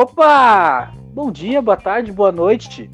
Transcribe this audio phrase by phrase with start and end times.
[0.00, 0.94] Opa!
[1.12, 2.90] Bom dia, boa tarde, boa noite.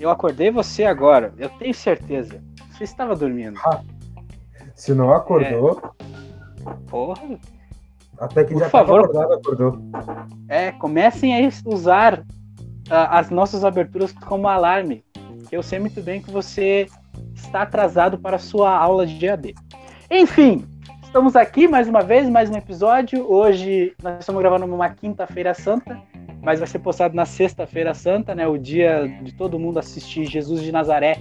[0.00, 2.42] Eu acordei você agora, eu tenho certeza.
[2.72, 3.56] Você estava dormindo.
[4.74, 5.80] Se não acordou,
[6.88, 7.38] Porra.
[8.18, 9.04] até que Por já favor.
[9.04, 9.78] acordado, acordou.
[10.48, 12.24] É, comecem a usar
[12.90, 15.04] ah, as nossas aberturas como alarme.
[15.48, 16.88] Que eu sei muito bem que você
[17.32, 19.54] está atrasado para a sua aula de EAD.
[20.10, 20.66] Enfim,
[21.00, 23.24] estamos aqui mais uma vez, mais um episódio.
[23.32, 26.09] Hoje nós estamos gravando numa quinta-feira santa,
[26.42, 28.46] mas vai ser postado na sexta-feira santa, né?
[28.46, 31.18] O dia de todo mundo assistir Jesus de Nazaré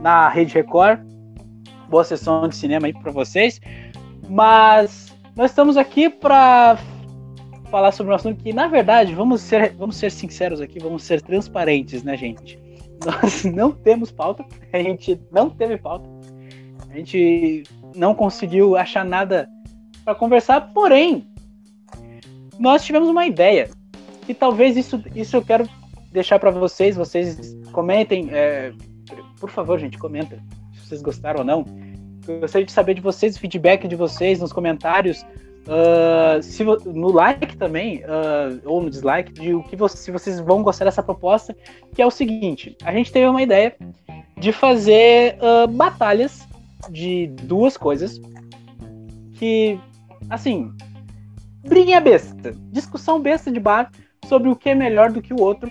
[0.00, 1.00] na Rede Record.
[1.88, 3.60] Boa sessão de cinema aí para vocês.
[4.28, 6.78] Mas nós estamos aqui para
[7.70, 11.22] falar sobre um assunto que, na verdade, vamos ser, vamos ser sinceros aqui, vamos ser
[11.22, 12.58] transparentes, né, gente?
[13.04, 16.08] Nós não temos pauta, a gente não teve pauta,
[16.88, 17.64] a gente
[17.96, 19.48] não conseguiu achar nada
[20.04, 21.26] para conversar, porém,
[22.58, 23.70] nós tivemos uma ideia,
[24.28, 25.68] e talvez isso, isso eu quero
[26.10, 28.72] deixar para vocês, vocês comentem, é,
[29.40, 30.36] por favor, gente, comenta
[30.74, 31.64] se vocês gostaram ou não.
[32.28, 35.24] Eu gostaria de saber de vocês, feedback de vocês nos comentários,
[35.68, 40.40] ah, se no like também, ah, ou no dislike, de o que vo- se vocês
[40.40, 41.56] vão gostar dessa proposta,
[41.94, 43.74] que é o seguinte: a gente teve uma ideia
[44.36, 46.46] de fazer ah, batalhas
[46.90, 48.20] de duas coisas
[49.34, 49.78] que,
[50.28, 50.72] assim,
[51.66, 53.90] briguinha besta, discussão besta de bar
[54.24, 55.70] sobre o que é melhor do que o outro.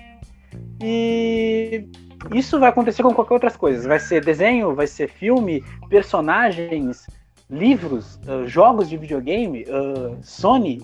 [0.83, 1.85] E
[2.33, 3.85] isso vai acontecer com qualquer outras coisas.
[3.85, 7.07] Vai ser desenho, vai ser filme, personagens,
[7.49, 10.81] livros, ah, jogos de videogame, ah, Sony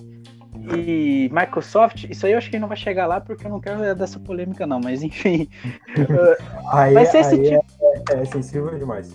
[0.76, 2.06] e Microsoft.
[2.10, 4.66] Isso aí eu acho que não vai chegar lá porque eu não quero dessa polêmica,
[4.66, 4.80] não.
[4.80, 5.48] Mas enfim,
[6.72, 7.66] Aí, Vai ser esse tipo-
[8.12, 9.14] é, é sensível demais.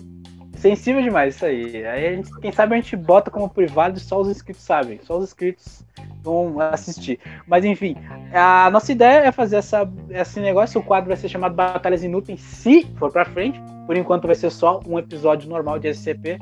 [0.55, 1.85] sensível demais isso aí.
[1.85, 4.99] Aí a gente, quem sabe a gente bota como privado e só os inscritos sabem.
[5.03, 5.83] Só os inscritos
[6.23, 7.19] vão assistir.
[7.45, 7.95] Mas enfim,
[8.33, 10.79] a nossa ideia é fazer essa, esse negócio.
[10.79, 13.61] O quadro vai ser chamado Batalhas Inúteis, se for pra frente.
[13.85, 16.39] Por enquanto vai ser só um episódio normal de SCP.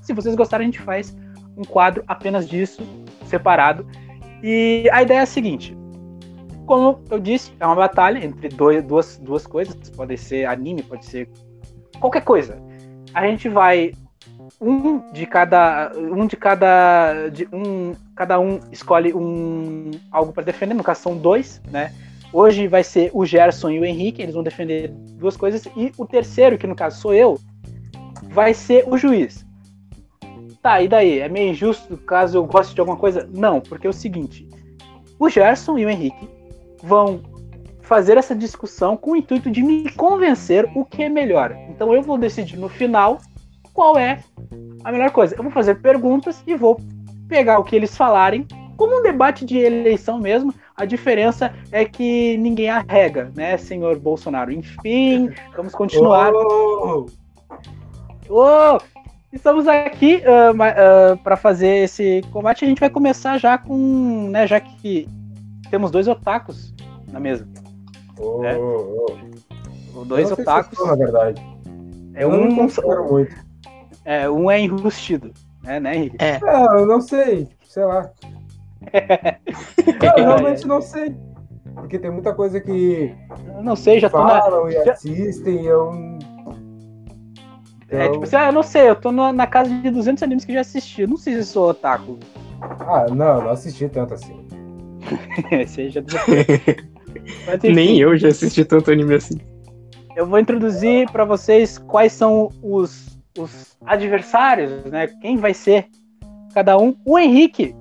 [0.00, 1.16] Se vocês gostarem, a gente faz
[1.56, 2.82] um quadro apenas disso,
[3.26, 3.86] separado.
[4.42, 5.76] E a ideia é a seguinte.
[6.66, 9.90] Como eu disse, é uma batalha entre dois, duas, duas coisas.
[9.90, 11.28] Pode ser anime, pode ser
[12.00, 12.62] qualquer coisa.
[13.12, 13.92] A gente vai
[14.60, 20.74] um de cada um de cada de um cada um escolhe um algo para defender
[20.74, 21.92] no caso são dois né?
[22.32, 26.04] Hoje vai ser o Gerson e o Henrique eles vão defender duas coisas e o
[26.04, 27.38] terceiro que no caso sou eu
[28.24, 29.46] vai ser o juiz.
[30.60, 31.20] Tá e daí?
[31.20, 33.28] É meio injusto caso eu goste de alguma coisa?
[33.32, 34.48] Não porque é o seguinte
[35.18, 36.28] o Gerson e o Henrique
[36.82, 37.20] vão
[37.80, 41.56] fazer essa discussão com o intuito de me convencer o que é melhor.
[41.68, 43.18] Então eu vou decidir no final
[43.74, 44.20] qual é
[44.84, 45.34] a melhor coisa.
[45.36, 46.80] Eu vou fazer perguntas e vou
[47.28, 48.46] pegar o que eles falarem,
[48.76, 50.54] como um debate de eleição mesmo.
[50.76, 54.52] A diferença é que ninguém arrega, né, senhor Bolsonaro?
[54.52, 56.32] Enfim, vamos continuar.
[56.32, 57.06] Oh!
[58.28, 58.78] Ô,
[59.32, 60.22] estamos aqui
[61.22, 62.64] para fazer esse combate.
[62.64, 65.08] A gente vai começar já com, né, já que
[65.70, 66.74] temos dois otakus
[67.12, 67.46] na mesa.
[68.18, 68.56] Oh, É.
[68.56, 69.06] oh,
[69.96, 70.04] oh.
[70.04, 70.78] Dois não se otakus.
[70.78, 71.42] sou, na verdade.
[72.14, 73.43] É eu não um, considero muito.
[74.04, 75.32] É, um é enrustido,
[75.62, 76.16] né, né, Henrique?
[76.18, 78.10] É, É, eu não sei, sei lá.
[80.18, 81.14] Eu realmente não sei.
[81.74, 83.14] Porque tem muita coisa que
[83.56, 84.40] Eu não sei, já tô na.
[84.40, 85.90] falam e já- assistem eu.
[87.90, 90.22] É, Então- tipo assim, ah, eu não sei, eu tô na, na casa de 200
[90.22, 91.02] animes que eu já assisti.
[91.02, 92.18] Eu não sei se eu sou otaku.
[92.60, 94.46] Ah, não, não assisti tanto assim.
[95.50, 96.00] Esse aí já
[97.46, 99.38] Mas, nem eu já assisti tanto anime assim.
[100.16, 105.06] Eu vou introduzir pra vocês quais são os, os adversários, né?
[105.20, 105.88] Quem vai ser
[106.52, 106.94] cada um.
[107.04, 107.74] O Henrique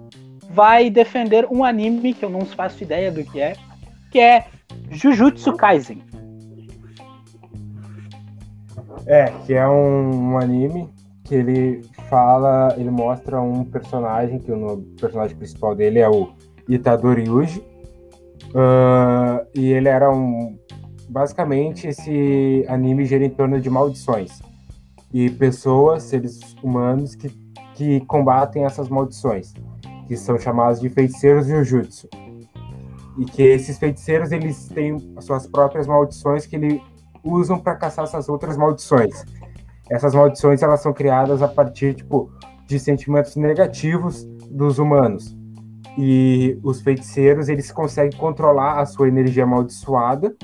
[0.50, 3.56] vai defender um anime que eu não faço ideia do que é,
[4.12, 4.48] que é
[4.90, 6.02] Jujutsu Kaisen.
[9.06, 10.90] É, que é um, um anime
[11.24, 16.34] que ele fala, ele mostra um personagem, que o personagem principal dele é o
[16.68, 17.64] Itadori Yuji.
[18.56, 20.58] Ah, e ele era um.
[21.10, 24.42] Basicamente, esse anime gira em torno de maldições.
[25.14, 27.30] E pessoas, seres humanos, que,
[27.76, 29.54] que combatem essas maldições.
[30.08, 32.10] Que são chamados de feiticeiros Jujutsu.
[33.18, 36.82] E que esses feiticeiros, eles têm as suas próprias maldições que ele
[37.24, 39.24] usam para caçar essas outras maldições.
[39.90, 42.32] Essas maldições elas são criadas a partir tipo
[42.66, 45.38] de sentimentos negativos dos humanos.
[45.98, 50.36] E os feiticeiros eles conseguem controlar a sua energia amaldiçoada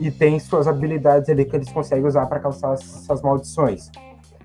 [0.00, 3.90] e tem suas habilidades ali que eles conseguem usar para caçar essas maldições.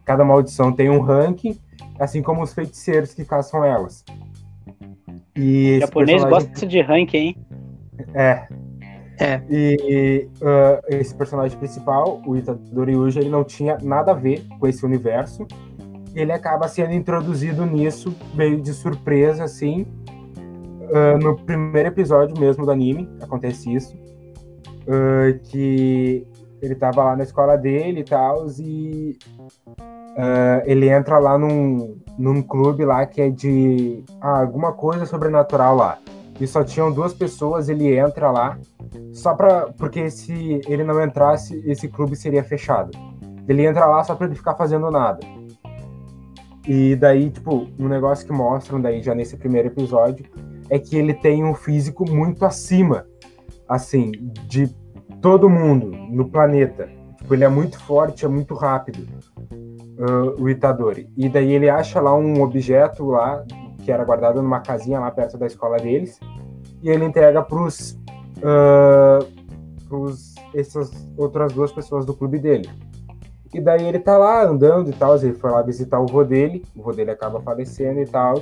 [0.04, 1.58] Cada maldição tem um ranking,
[2.00, 4.04] assim como os feiticeiros que caçam elas.
[5.36, 7.36] E O japonês personagem- gosta de rank, hein?
[8.14, 8.48] é.
[9.18, 9.42] É.
[9.50, 14.68] E uh, esse personagem principal, o Itadori Yuji, ele não tinha nada a ver com
[14.68, 15.48] esse universo.
[16.14, 19.86] Ele acaba sendo introduzido nisso meio de surpresa, assim.
[20.38, 23.96] Uh, no primeiro episódio mesmo do anime, acontece isso.
[24.88, 26.28] Uh, que
[26.62, 29.18] ele tava lá na escola dele e tal, e
[30.66, 36.00] ele entra lá num, num clube lá que é de ah, alguma coisa sobrenatural lá.
[36.40, 38.58] E só tinham duas pessoas, ele entra lá
[39.14, 42.92] só para porque se ele não entrasse, esse clube seria fechado.
[43.48, 45.20] Ele entra lá só para ele ficar fazendo nada.
[46.68, 50.26] E daí, tipo, um negócio que mostram daí já nesse primeiro episódio
[50.70, 53.06] é que ele tem um físico muito acima,
[53.68, 54.12] assim,
[54.48, 54.68] de
[55.22, 56.90] todo mundo no planeta.
[57.18, 59.08] Tipo, ele é muito forte, é muito rápido,
[59.98, 61.10] uh, o Itadori.
[61.18, 63.44] E daí ele acha lá um objeto lá
[63.84, 66.20] que era guardado numa casinha lá perto da escola deles
[66.82, 68.00] e ele entrega pros
[68.38, 69.26] uh,
[69.88, 72.70] pros essas outras duas pessoas do clube dele.
[73.54, 76.64] E daí ele tá lá andando e tal, ele foi lá visitar o vô dele,
[76.76, 78.36] o vô dele acaba falecendo e tal.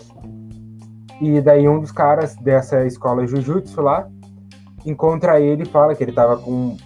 [1.21, 4.09] E daí um dos caras dessa escola Jujutsu lá
[4.85, 6.77] encontra ele e fala que ele tava com,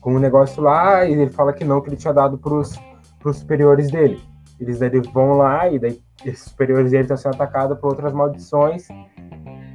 [0.00, 2.78] com um negócio lá, e ele fala que não, que ele tinha dado pros,
[3.18, 4.20] pros superiores dele.
[4.58, 8.88] Eles daí vão lá e daí esses superiores dele estão sendo atacados por outras maldições.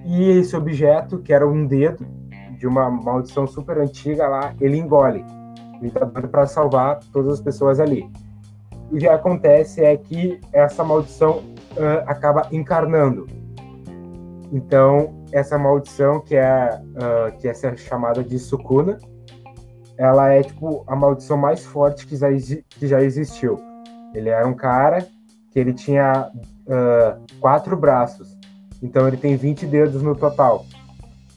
[0.06, 2.06] E esse objeto, que era um dedo,
[2.58, 5.26] de uma maldição super antiga lá, ele engole
[5.82, 8.10] o Itadori para salvar todas as pessoas ali.
[8.92, 13.26] O que acontece é que essa maldição uh, acaba encarnando.
[14.52, 18.98] Então, essa maldição, que é, uh, que é chamada de Sukuna,
[19.98, 23.60] ela é tipo a maldição mais forte que já, que já existiu.
[24.14, 25.08] Ele era um cara
[25.52, 28.38] que ele tinha uh, quatro braços,
[28.82, 30.66] então ele tem 20 dedos no total.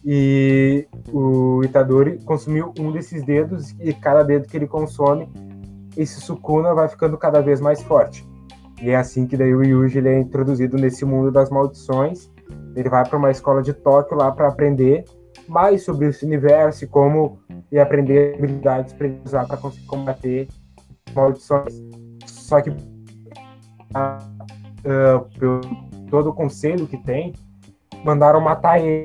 [0.05, 5.31] E o Itadori consumiu um desses dedos e cada dedo que ele consome,
[5.97, 8.26] esse Sukuna vai ficando cada vez mais forte.
[8.82, 12.31] E é assim que daí o Yuji ele é introduzido nesse mundo das maldições.
[12.75, 15.05] Ele vai para uma escola de Tóquio lá para aprender
[15.49, 17.38] mais sobre esse universo e como
[17.71, 20.49] e aprender habilidades para usar para conseguir combater
[21.15, 21.82] maldições.
[22.26, 22.76] Só que uh,
[25.38, 25.61] pelo
[26.11, 27.32] todo o conselho que tem,
[28.05, 29.05] mandaram matar ele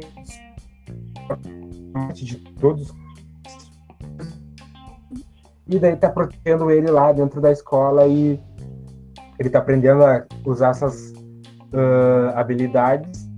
[2.13, 2.93] de todos.
[5.67, 8.39] E daí tá protegendo ele lá dentro da escola e
[9.37, 13.28] ele tá aprendendo a usar essas uh, habilidades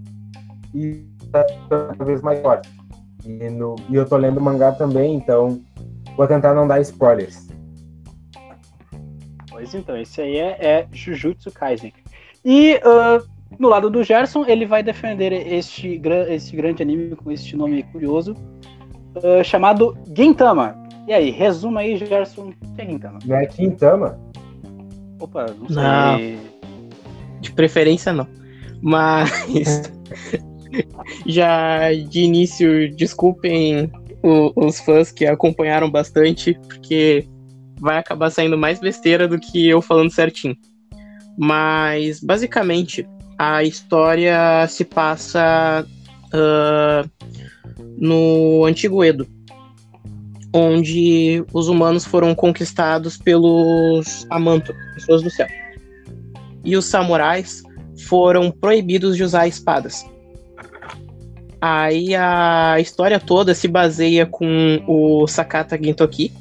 [0.73, 2.69] e tá cada vez mais forte.
[3.25, 5.61] E, no, e eu tô lendo mangá também, então
[6.17, 7.47] vou tentar não dar spoilers.
[9.49, 11.93] Pois então, esse aí é, é Jujutsu Kaisen.
[12.43, 13.23] E uh,
[13.59, 18.35] no lado do Gerson, ele vai defender este, este grande anime com este nome curioso,
[19.17, 20.75] uh, chamado Gintama.
[21.07, 23.19] E aí, resuma aí, Gerson, o que é Gintama?
[23.25, 24.19] Não é Gintama?
[25.19, 26.37] Opa, não sei.
[26.37, 27.39] Não.
[27.39, 28.27] De preferência, não.
[28.81, 29.91] Mas.
[31.25, 33.91] já de início, desculpem
[34.23, 37.27] o, os fãs que acompanharam bastante, porque
[37.79, 40.55] vai acabar saindo mais besteira do que eu falando certinho.
[41.37, 45.85] Mas, basicamente, a história se passa
[46.33, 47.09] uh,
[47.97, 49.27] no Antigo Edo,
[50.53, 55.47] onde os humanos foram conquistados pelos Amanto, pessoas do céu.
[56.63, 57.63] E os samurais
[58.07, 60.05] foram proibidos de usar espadas.
[61.61, 66.33] Aí a história toda se baseia com o Sakata Gintoki,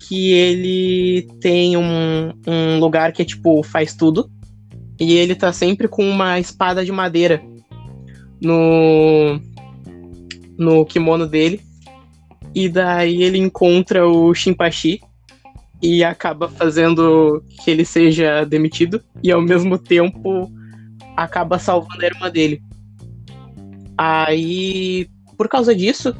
[0.00, 4.28] que ele tem um, um lugar que é tipo, faz tudo.
[4.98, 7.40] E ele tá sempre com uma espada de madeira
[8.40, 9.38] no,
[10.58, 11.60] no kimono dele.
[12.52, 15.00] E daí ele encontra o Shinpachi
[15.80, 19.00] e acaba fazendo que ele seja demitido.
[19.22, 20.50] E ao mesmo tempo
[21.16, 22.60] acaba salvando a irmã dele.
[23.96, 26.14] Aí, por causa disso,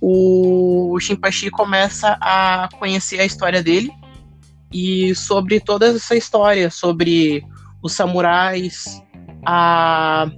[0.00, 3.90] o Shinpachi começa a conhecer a história dele
[4.72, 7.44] e sobre toda essa história, sobre
[7.82, 9.02] os samurais,
[9.46, 10.30] a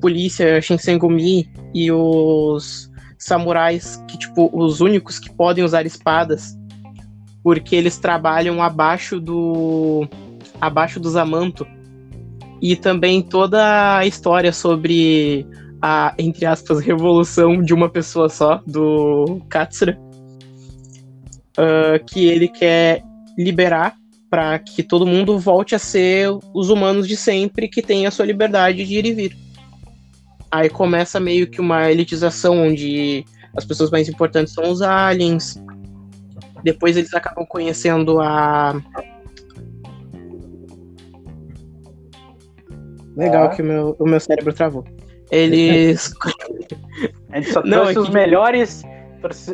[0.00, 6.56] polícia Shinsengumi e os samurais que, tipo, os únicos que podem usar espadas,
[7.42, 10.06] porque eles trabalham abaixo do
[10.60, 11.66] abaixo do Zamanto
[12.60, 15.46] e também toda a história sobre
[15.80, 19.98] a, entre aspas, revolução de uma pessoa só, do Katsura,
[21.58, 23.02] uh, que ele quer
[23.38, 23.94] liberar
[24.30, 28.26] para que todo mundo volte a ser os humanos de sempre que têm a sua
[28.26, 29.36] liberdade de ir e vir.
[30.50, 35.62] Aí começa meio que uma elitização onde as pessoas mais importantes são os aliens.
[36.62, 38.80] Depois eles acabam conhecendo a.
[43.16, 43.48] Legal Ah.
[43.48, 44.84] que o meu, o meu cérebro travou.
[45.30, 46.12] Eles.
[47.32, 48.82] A gente só Não, trouxe é os que- melhores.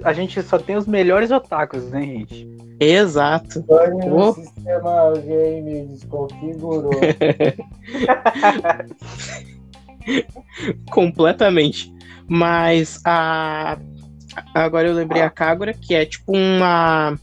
[0.05, 2.47] A gente só tem os melhores otakus, né, gente?
[2.79, 3.65] Exato.
[3.69, 4.35] Oh.
[4.35, 6.91] sistema game desconfigurou.
[10.91, 11.93] Completamente.
[12.29, 13.79] Mas a.
[14.55, 17.19] Agora eu lembrei a Kagura, que é tipo uma.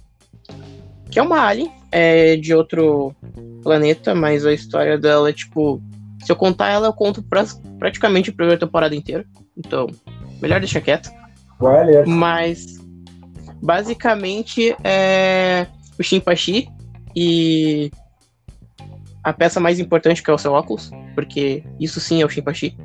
[1.09, 3.15] Que é uma alien, é de outro
[3.63, 5.81] planeta, mas a história dela é tipo.
[6.23, 7.45] Se eu contar ela, eu conto pra-
[7.77, 9.25] praticamente a primeira temporada inteira.
[9.57, 9.87] Então,
[10.41, 11.09] melhor deixar quieto.
[11.59, 12.77] Olha, Mas
[13.61, 15.67] basicamente é
[15.99, 16.69] o Shinpachi
[17.15, 17.91] e
[19.23, 22.75] a peça mais importante que é o seu óculos, porque isso sim é o Shinpachi.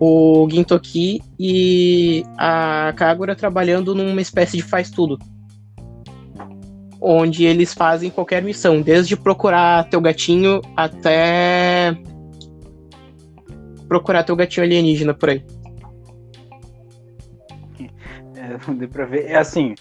[0.00, 5.18] O Gintoki e a Kagura trabalhando numa espécie de faz tudo.
[7.06, 11.94] Onde eles fazem qualquer missão, desde procurar teu gatinho até
[13.86, 15.44] procurar teu gatinho alienígena por aí.
[18.34, 19.26] É, não deu pra ver.
[19.26, 19.74] É assim.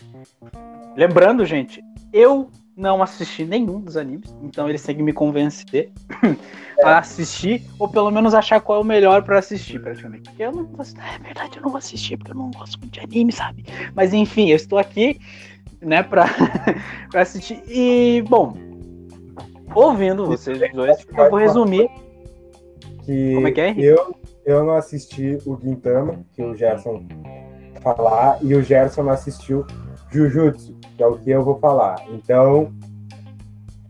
[0.98, 5.92] Lembrando, gente, eu não assisti nenhum dos animes, então eles têm que me convencer
[6.84, 10.24] a assistir, ou pelo menos achar qual é o melhor pra assistir, praticamente.
[10.24, 12.94] Porque eu não vou É verdade, eu não vou assistir, porque eu não gosto muito
[12.94, 13.66] de anime, sabe?
[13.96, 15.20] Mas enfim, eu estou aqui,
[15.84, 16.26] né, pra,
[17.12, 17.62] pra assistir.
[17.68, 18.54] E, bom,
[19.76, 21.90] ouvindo vocês dois, eu vou resumir.
[23.06, 27.06] que Como é que é, eu, eu não assisti o Gintama, que o Gerson
[27.82, 29.66] falar, e o Gerson não assistiu
[30.10, 31.96] Jujutsu, que é o que eu vou falar.
[32.10, 32.72] Então,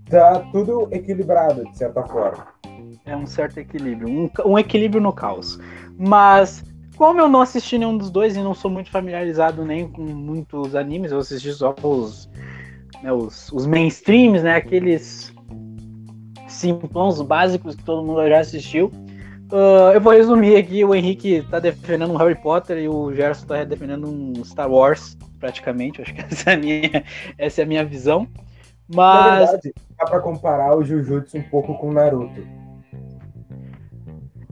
[0.09, 2.47] tá tudo equilibrado, de certa forma.
[3.05, 5.59] É um certo equilíbrio, um, um equilíbrio no caos.
[5.97, 6.63] Mas,
[6.95, 10.75] como eu não assisti nenhum dos dois e não sou muito familiarizado nem com muitos
[10.75, 12.29] animes, eu assisti só os,
[13.01, 14.55] né, os, os mainstreams, né?
[14.55, 15.33] Aqueles
[16.47, 18.91] simplões básicos que todo mundo já assistiu.
[19.51, 23.45] Ah, eu vou resumir aqui, o Henrique tá defendendo um Harry Potter e o Gerson
[23.45, 26.01] tá defendendo um Star Wars, praticamente.
[26.01, 27.03] Acho que essa é a minha,
[27.37, 28.27] essa é a minha visão.
[28.89, 32.41] Na Mas verdade, dá pra comparar o Jujutsu um pouco com o Naruto.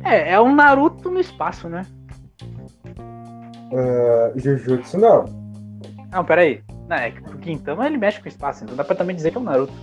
[0.03, 1.85] é, é um Naruto no espaço, né?
[3.73, 5.25] Ah, Jujutsu não.
[6.11, 6.61] Não, peraí.
[6.89, 9.31] Não, é que o Quintama ele mexe com o espaço, então dá pra também dizer
[9.31, 9.73] que é um Naruto.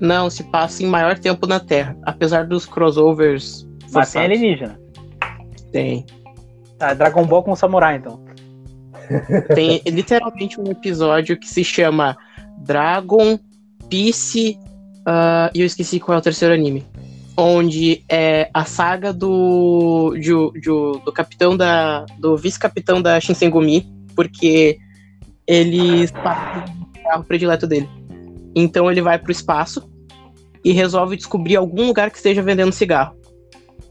[0.00, 1.96] Não, se passa em maior tempo na Terra.
[2.04, 4.78] Apesar dos crossovers Mas tem alienígena.
[5.72, 6.04] Tem.
[6.78, 8.22] Tá, Dragon Ball com samurai, então.
[9.54, 12.16] Tem literalmente um episódio que se chama
[12.58, 13.38] Dragon
[13.88, 14.58] Peace.
[15.06, 16.84] ah, E eu esqueci qual é o terceiro anime.
[17.36, 20.14] Onde é a saga do.
[21.04, 22.06] do capitão da.
[22.18, 23.86] do vice-capitão da Shinsengumi.
[24.14, 24.78] Porque
[25.46, 27.88] ele passa o carro predileto dele.
[28.54, 29.90] Então ele vai pro espaço
[30.64, 33.16] e resolve descobrir algum lugar que esteja vendendo cigarro.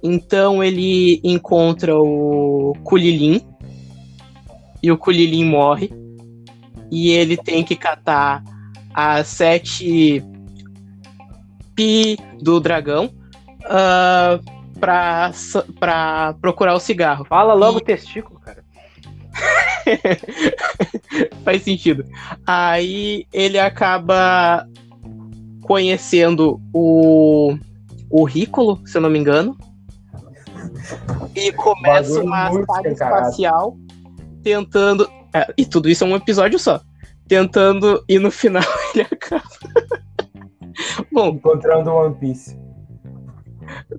[0.02, 3.42] Então ele encontra o Kulilin
[4.82, 5.92] e o Kulilin morre
[6.92, 8.44] e ele tem que catar
[8.94, 10.24] as sete
[11.76, 13.10] pi do dragão
[13.66, 14.40] ah,
[14.80, 15.32] pra,
[15.80, 17.26] pra procurar o cigarro.
[17.26, 18.64] Fala logo E- testículo, cara.
[21.44, 22.06] Faz sentido.
[22.46, 24.68] Aí ele acaba
[25.62, 27.58] conhecendo o,
[28.10, 29.58] o Rícolo, se eu não me engano.
[31.36, 33.78] E começa uma saga espacial
[34.44, 35.10] tentando.
[35.34, 36.82] é, e tudo isso é um episódio só.
[37.28, 39.44] Tentando, e no final ele acaba.
[41.12, 42.58] Bom, Encontrando One Piece.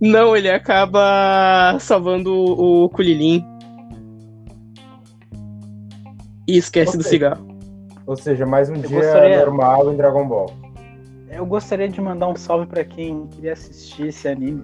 [0.00, 3.44] Não, ele acaba salvando o Kulilin.
[6.46, 7.10] E esquece do Ok.
[7.10, 7.46] cigarro.
[8.06, 10.50] Ou seja, mais um Eu dia gostaria- normal em Dragon Ball.
[11.30, 14.62] Eu gostaria de mandar um salve pra quem queria assistir esse anime.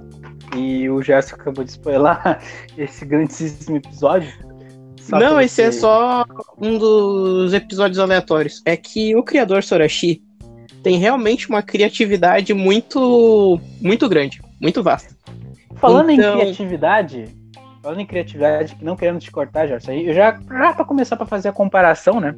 [0.57, 2.39] E o Gerson acabou de spoiler
[2.77, 4.31] esse grandíssimo episódio.
[5.01, 6.25] Só Não, esse é só
[6.61, 8.63] um dos episódios aleatórios.
[8.67, 10.23] É que o criador Sorashi
[10.83, 15.15] tem realmente uma criatividade muito muito grande, muito vasta.
[15.77, 17.37] Falando Então- em criatividade,
[17.83, 21.27] falando em criatividade, que não querendo te cortar, Gerson, eu já, já pra começar pra
[21.27, 22.37] fazer a comparação, né?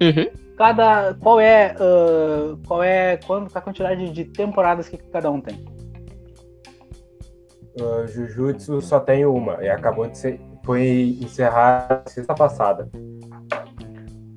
[0.00, 0.26] Uhum.
[0.56, 1.14] Cada.
[1.14, 1.74] Qual é.
[1.78, 3.16] ah, qual é.
[3.18, 5.64] Quando, a quantidade de temporadas que cada um tem?
[7.80, 10.40] Uh, Jujutsu só tem uma e acabou de ser.
[10.64, 12.88] Foi encerrada sexta passada.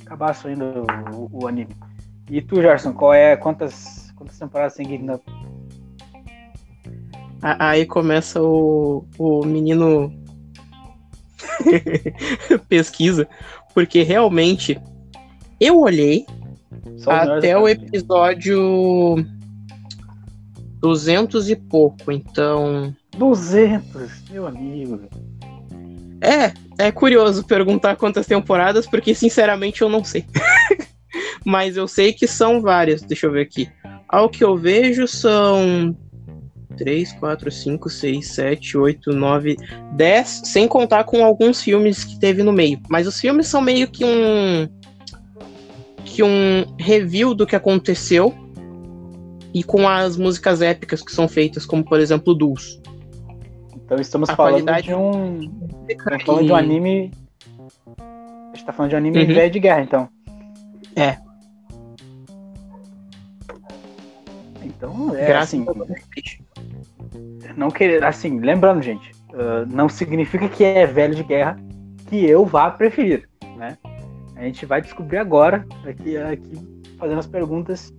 [0.06, 0.66] Acabaço ainda
[1.14, 1.76] o, o anime.
[2.30, 3.36] E tu, Gerson, qual é.
[3.36, 5.16] Quantas, quantas temporadas tem que ainda.
[5.16, 5.45] A-
[7.48, 10.12] Aí começa o, o menino
[12.68, 13.28] pesquisa,
[13.72, 14.82] porque realmente
[15.60, 16.26] eu olhei
[16.98, 19.24] Só até o episódio
[20.80, 25.02] 200 e pouco, então 200, meu amigo.
[26.22, 30.26] é, é curioso perguntar quantas temporadas, porque sinceramente eu não sei.
[31.46, 33.70] Mas eu sei que são várias, deixa eu ver aqui.
[34.10, 35.96] Ao que eu vejo são
[36.76, 39.58] 3, 4, 5, 6, 7, 8, 9,
[39.94, 42.80] 10, sem contar com alguns filmes que teve no meio.
[42.90, 44.68] Mas os filmes são meio que um
[46.04, 48.34] que um review do que aconteceu
[49.54, 52.82] e com as músicas épicas que são feitas, como por exemplo Dulce.
[53.76, 55.40] Então estamos A falando qualidade- de um.
[55.90, 57.12] Estamos falando de um anime.
[58.00, 59.34] A gente tá falando de um anime Uhum.
[59.34, 60.10] velho de guerra, então.
[60.96, 61.18] É.
[64.64, 65.66] Então, é Graças assim.
[67.56, 71.58] Não querer, assim, lembrando, gente, ah, não significa que é velho de guerra
[72.08, 73.78] que eu vá preferir, né?
[74.36, 77.94] A gente vai descobrir agora, aqui, aqui fazendo as perguntas,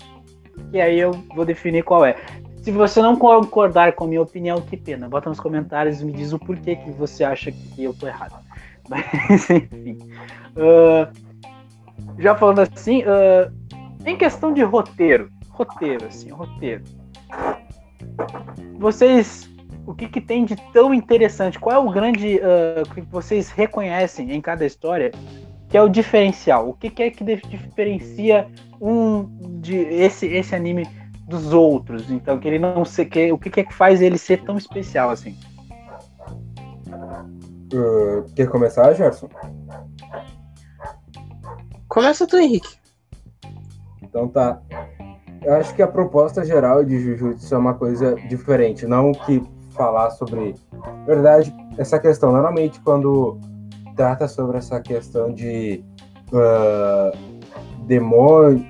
[0.73, 2.17] e aí eu vou definir qual é.
[2.63, 5.09] Se você não concordar com a minha opinião, que pena.
[5.09, 8.35] Bota nos comentários e me diz o porquê que você acha que eu tô errado.
[8.89, 9.99] Mas, enfim.
[10.57, 11.11] Ah,
[12.19, 13.51] já falando assim, ah,
[14.05, 16.83] em questão de roteiro, roteiro, assim, roteiro.
[18.79, 19.49] Vocês,
[19.87, 21.59] o que, que tem de tão interessante?
[21.59, 25.13] Qual é o grande ah, que vocês reconhecem em cada história
[25.69, 26.69] que é o diferencial?
[26.69, 28.49] O que, que é que dif- diferencia
[28.81, 29.25] um
[29.61, 30.87] de esse esse anime
[31.29, 32.11] dos outros?
[32.11, 34.57] Então, que ele não sei que o que, que é que faz ele ser tão
[34.57, 35.37] especial assim?
[37.75, 39.29] Uh, quer começar, Gerson?
[41.89, 42.77] Começa tu, Henrique.
[44.03, 44.63] Então tá.
[45.47, 48.85] Eu acho que a proposta geral de Jujutsu é uma coisa diferente.
[48.85, 50.57] Não que falar sobre.
[50.73, 52.33] Na verdade, essa questão.
[52.33, 53.39] Normalmente, quando
[53.95, 55.85] trata sobre essa questão de
[56.35, 57.13] ah,
[57.87, 58.67] demônio.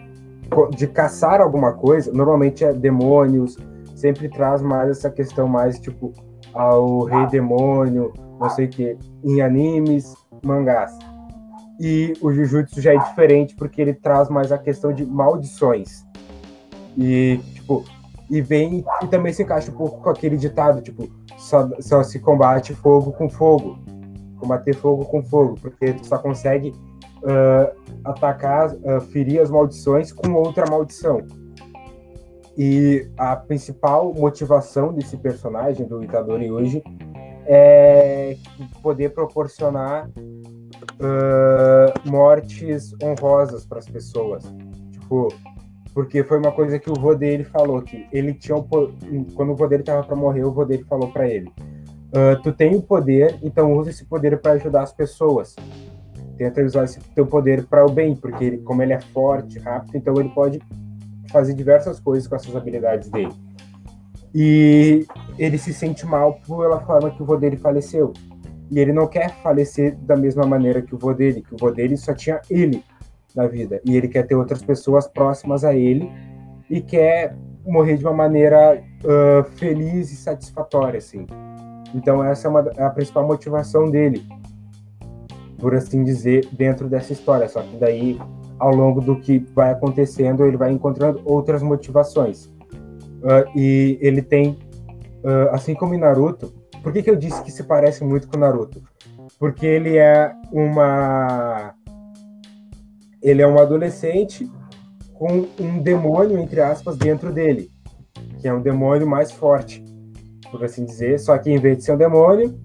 [0.76, 3.56] de caçar alguma coisa, normalmente é demônios.
[3.94, 6.12] Sempre traz mais essa questão mais tipo
[6.52, 10.92] ao rei demônio, não sei o que, em animes, mangás.
[11.80, 16.04] E o Jujutsu já é diferente porque ele traz mais a questão de maldições.
[16.96, 17.84] E, tipo,
[18.30, 22.18] e vem e também se encaixa um pouco com aquele ditado, tipo, só, só se
[22.18, 23.78] combate fogo com fogo.
[24.38, 26.74] Combater fogo com fogo, porque tu só consegue
[27.24, 27.72] ah,
[28.04, 31.22] atacar, ah, ferir as maldições com outra maldição.
[32.56, 36.82] E a principal motivação desse personagem, do Itadori Yuji,
[37.46, 38.36] é
[38.82, 40.08] poder proporcionar
[41.00, 44.44] ah, mortes honrosas para as pessoas.
[44.92, 45.28] Tipo,
[45.96, 48.62] porque foi uma coisa que o vô dele falou que ele tinha o
[49.34, 51.50] quando o vô dele tava para morrer, o vô dele falou para ele:
[52.12, 55.56] "Ah, tu tem o poder, então usa esse poder para ajudar as pessoas.
[56.36, 59.96] Tenta usar esse teu poder para o bem, porque ele, como ele é forte, rápido,
[59.96, 60.60] então ele pode
[61.32, 63.32] fazer diversas coisas com essas habilidades dele.
[64.34, 65.06] E
[65.38, 68.12] ele se sente mal pela forma que o vô dele faleceu.
[68.70, 71.70] E ele não quer falecer da mesma maneira que o vô dele, que o vô
[71.70, 72.84] dele só tinha ele
[73.36, 73.80] na vida.
[73.84, 76.10] E ele quer ter outras pessoas próximas a ele
[76.68, 81.26] e quer morrer de uma maneira ah, feliz e satisfatória, assim.
[81.94, 84.26] Então essa é, uma, é a principal motivação dele,
[85.58, 87.48] por assim dizer, dentro dessa história.
[87.48, 88.20] Só que daí,
[88.58, 92.50] ao longo do que vai acontecendo, ele vai encontrando outras motivações.
[93.22, 94.58] Ah, e ele tem,
[95.24, 98.38] ah, assim como em Naruto, por que, que eu disse que se parece muito com
[98.38, 98.82] Naruto?
[99.38, 101.74] Porque ele é uma
[103.22, 104.50] ele é um adolescente
[105.14, 107.70] com um demônio, entre aspas, dentro dele,
[108.38, 109.82] que é um demônio mais forte,
[110.50, 111.18] por assim dizer.
[111.18, 112.58] Só que em vez de ser um demônio,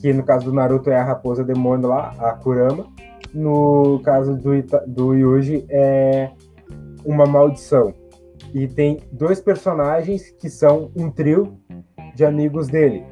[0.00, 2.86] que no caso do Naruto é a raposa demônio lá, a Kurama,
[3.32, 6.30] no caso do, Ita- do Yuji é
[7.04, 7.94] uma maldição.
[8.52, 11.56] E tem dois personagens que são um trio
[12.16, 13.04] de amigos dele,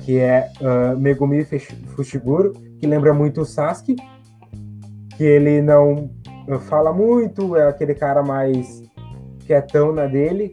[0.00, 3.96] que é ah, Megumi Fush- Fushiguro, que lembra muito o Sasuke,
[5.22, 6.10] que ele não
[6.48, 8.82] uh, fala muito, é aquele cara mais
[9.46, 10.52] quietão na dele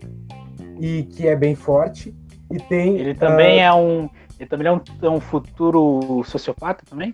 [0.80, 2.16] e que é bem forte.
[2.52, 4.08] E tem Ele também ah, é um.
[4.40, 7.12] Ele também é um, é um futuro sociopata também?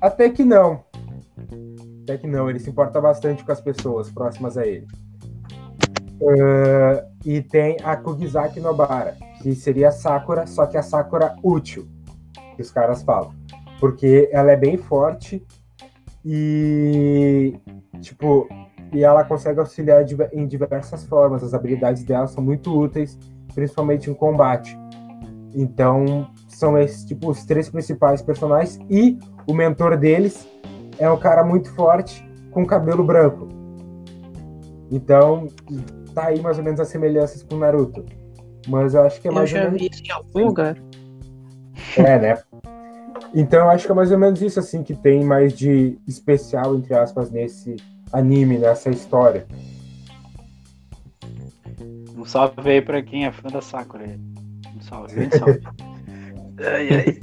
[0.00, 0.82] até que não.
[2.02, 4.88] Até que não, ele se importa bastante com as pessoas próximas a ele.
[6.20, 11.86] Ah, e tem a Kugizaki Nobara, que seria a Sakura, só que a Sakura útil,
[12.56, 13.32] que os caras falam.
[13.78, 15.46] Porque ela é bem forte
[16.24, 17.54] e,
[18.00, 18.48] tipo,
[18.92, 21.42] e ela consegue auxiliar em diversas formas.
[21.42, 23.18] As habilidades dela são muito úteis,
[23.54, 24.78] principalmente em combate.
[25.54, 28.78] Então, são esses, tipo, os três principais personagens.
[28.90, 30.48] E o mentor deles
[30.98, 33.48] é um cara muito forte com cabelo branco.
[34.90, 35.46] Então,
[36.14, 38.04] tá aí mais ou menos as semelhanças com Naruto.
[38.66, 39.80] Mas eu acho que é mais eu já menos.
[39.80, 40.76] vi isso em algum lugar.
[41.96, 42.38] É, né?
[43.34, 46.74] Então eu acho que é mais ou menos isso assim que tem mais de especial,
[46.76, 47.76] entre aspas, nesse
[48.12, 49.46] anime, nessa história.
[52.16, 54.04] Um salve aí pra quem é fã da Sakura.
[54.76, 55.60] Um salve, grande salve.
[56.60, 57.20] Ai, ai.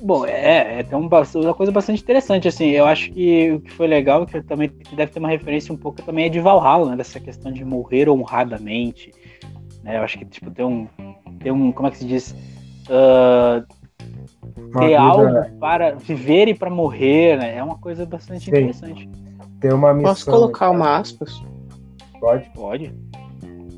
[0.00, 3.72] Bom, é, é tem um, uma coisa bastante interessante, assim, eu acho que o que
[3.72, 6.96] foi legal, que também deve ter uma referência um pouco também é de Valhalla, né,
[6.96, 9.10] dessa questão de morrer honradamente,
[9.82, 10.86] né, eu acho que, tipo, tem um,
[11.40, 12.32] tem um, como é que se diz,
[12.88, 13.64] Ah,
[14.56, 18.50] Uma ter vida- algo para viver e para morrer, né, é uma coisa bastante Sim.
[18.50, 19.08] interessante.
[19.60, 20.10] Tem uma missão.
[20.10, 21.42] Posso colocar uma aspas?
[22.20, 22.48] Pode?
[22.54, 22.94] Pode?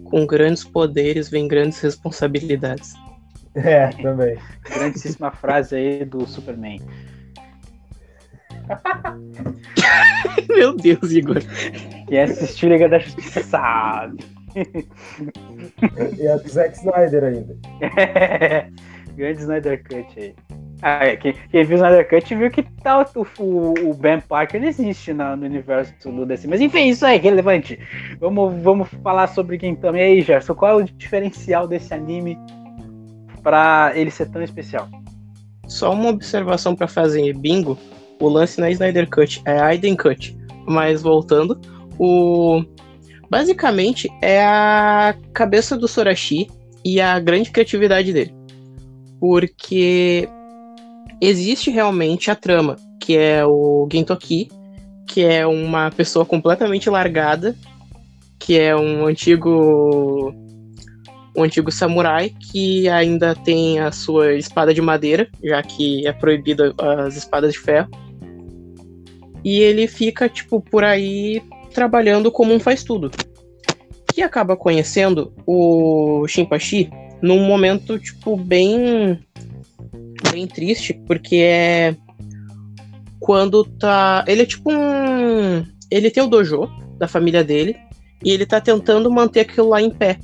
[0.04, 2.94] Com grandes poderes vem grandes responsabilidades.
[3.54, 4.38] É, também.
[4.62, 6.80] Grandíssima frase aí do Superman.
[10.48, 11.38] Meu Deus, Igor.
[12.06, 14.24] Quem assistiu Liga da Justiça sabe.
[16.18, 17.56] E a do Zack Snyder ainda.
[19.20, 20.35] Grande Snyder Cut aí.
[20.83, 24.64] Ah, é, quem, quem viu o Snyder Cut viu que tal o, o, Ben Parker
[24.64, 26.48] existe na- no universo do DC.
[26.48, 27.78] Mas enfim, isso aí, relevante.
[28.18, 29.98] Vamos, vamos falar sobre Gintama.
[29.98, 32.38] E aí, Gerson, qual é o diferencial desse anime
[33.42, 34.88] pra ele ser tão especial?
[35.68, 37.78] Só uma observação pra fazer bingo.
[38.18, 40.35] O lance não é Snyder Cut, é Aiden Cut.
[40.66, 41.61] Mas voltando,
[41.98, 42.64] o
[43.28, 46.48] basicamente é a cabeça do Sorashi
[46.85, 48.39] e a grande criatividade dele.
[49.20, 50.28] Porque
[51.20, 54.48] existe realmente a trama, que é o Gintoki,
[55.06, 57.54] que é uma pessoa completamente largada,
[58.38, 60.35] que é um antigo
[61.37, 66.74] um antigo samurai que ainda tem a sua espada de madeira, já que é proibida
[66.78, 67.88] as espadas de ferro.
[69.44, 73.11] E ele fica, tipo, por aí trabalhando como um faz-tudo.
[74.12, 76.90] Que acaba conhecendo o Shinpachi
[77.22, 79.20] num momento, tipo, bem.
[80.30, 81.96] bem triste, porque é.
[83.18, 84.24] Quando tá.
[84.26, 85.64] Ele é tipo um.
[85.90, 87.76] Ele tem o dojo da família dele.
[88.24, 90.18] E ele tá tentando manter aquilo lá em pé.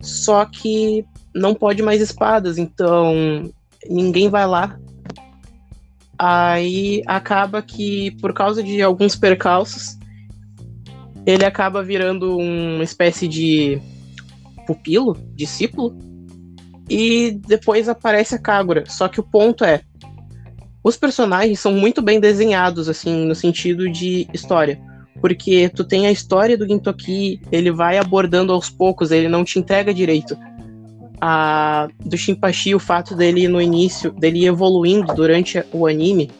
[0.00, 3.50] Só que não pode mais espadas, então
[3.88, 4.78] ninguém vai lá.
[6.18, 9.98] Aí acaba que, por causa de alguns percalços,
[11.26, 13.80] ele acaba virando uma espécie de
[14.66, 15.96] pupilo, discípulo,
[16.88, 18.84] e depois aparece a Kagura.
[18.86, 19.80] Só que o ponto é,
[20.86, 24.80] os personagens são muito bem desenhados, assim, no sentido de história.
[25.20, 29.58] Porque tu tem a história do Gintoki, ele vai abordando aos poucos, ele não te
[29.58, 30.36] entrega direito.
[31.20, 36.30] A, do Shinpachi, o fato dele no início, dele evoluindo durante o anime,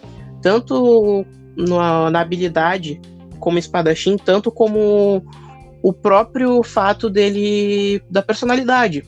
[0.42, 3.00] tanto na, na habilidade
[3.40, 5.24] como espadachim, tanto como
[5.86, 9.04] o próprio fato dele, da personalidade.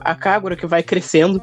[0.00, 1.40] A Kagura que vai crescendo,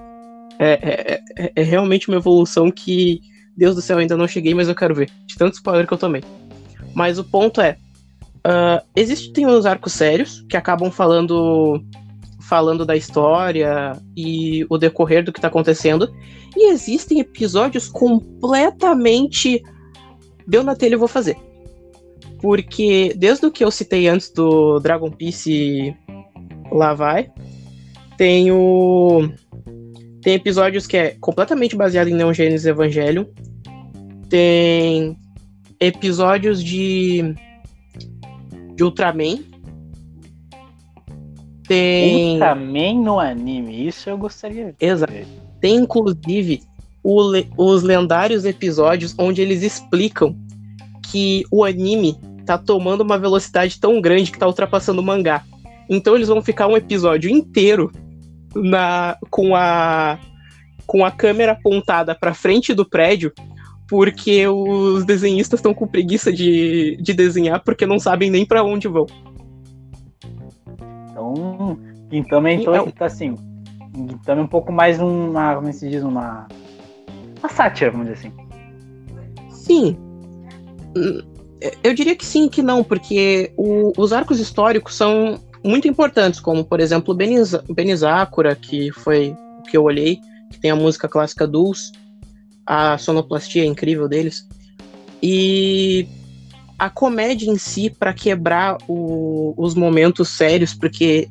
[0.59, 3.21] é, é, é, é realmente uma evolução que,
[3.55, 5.97] Deus do céu, ainda não cheguei, mas eu quero ver, de tanto spoiler que eu
[5.97, 6.21] tomei.
[6.93, 7.77] Mas o ponto é,
[8.39, 11.81] uh, existem os arcos sérios que acabam falando
[12.41, 16.13] falando da história e o decorrer do que tá acontecendo,
[16.57, 19.63] e existem episódios completamente
[20.45, 21.37] deu na telha eu vou fazer.
[22.41, 25.95] Porque desde o que eu citei antes do Dragon Piece
[26.71, 27.29] lá vai,
[28.17, 29.29] tem o
[30.21, 33.25] tem episódios que é completamente baseado em Neon Genesis Evangelion.
[34.29, 35.17] Tem
[35.79, 37.33] episódios de
[38.75, 39.39] de Ultraman.
[41.67, 44.91] Tem Ultraman no anime, isso eu gostaria de ver.
[44.91, 45.13] Exato.
[45.59, 46.61] Tem inclusive
[47.03, 50.35] o os lendários episódios onde eles explicam
[51.11, 52.17] que o anime
[52.57, 55.43] tá tomando uma velocidade tão grande que tá ultrapassando o mangá.
[55.89, 57.91] Então eles vão ficar um episódio inteiro
[58.55, 60.17] na com a
[60.87, 63.31] com a câmera apontada para frente do prédio
[63.87, 68.87] porque os desenhistas estão com preguiça de, de desenhar porque não sabem nem para onde
[68.87, 69.05] vão.
[71.11, 71.77] Então,
[72.11, 73.35] Gintama então, Então- tá assim.
[73.95, 75.55] Gintama é um pouco mais uma.
[75.55, 76.03] Como se diz?
[76.03, 76.47] Uma.
[77.39, 78.33] Uma sátira, vamos dizer assim.
[79.49, 79.97] Sim.
[81.83, 86.63] Eu diria que sim, que não, porque o- os arcos históricos são muito importantes, como,
[86.63, 90.19] por exemplo, o Beniza- Benizakura, que foi o que eu olhei,
[90.49, 91.91] que tem a música clássica Dulce,
[92.65, 94.47] a sonoplastia incrível deles,
[95.21, 96.07] e
[96.77, 101.27] a comédia em si, para quebrar o- os momentos sérios, porque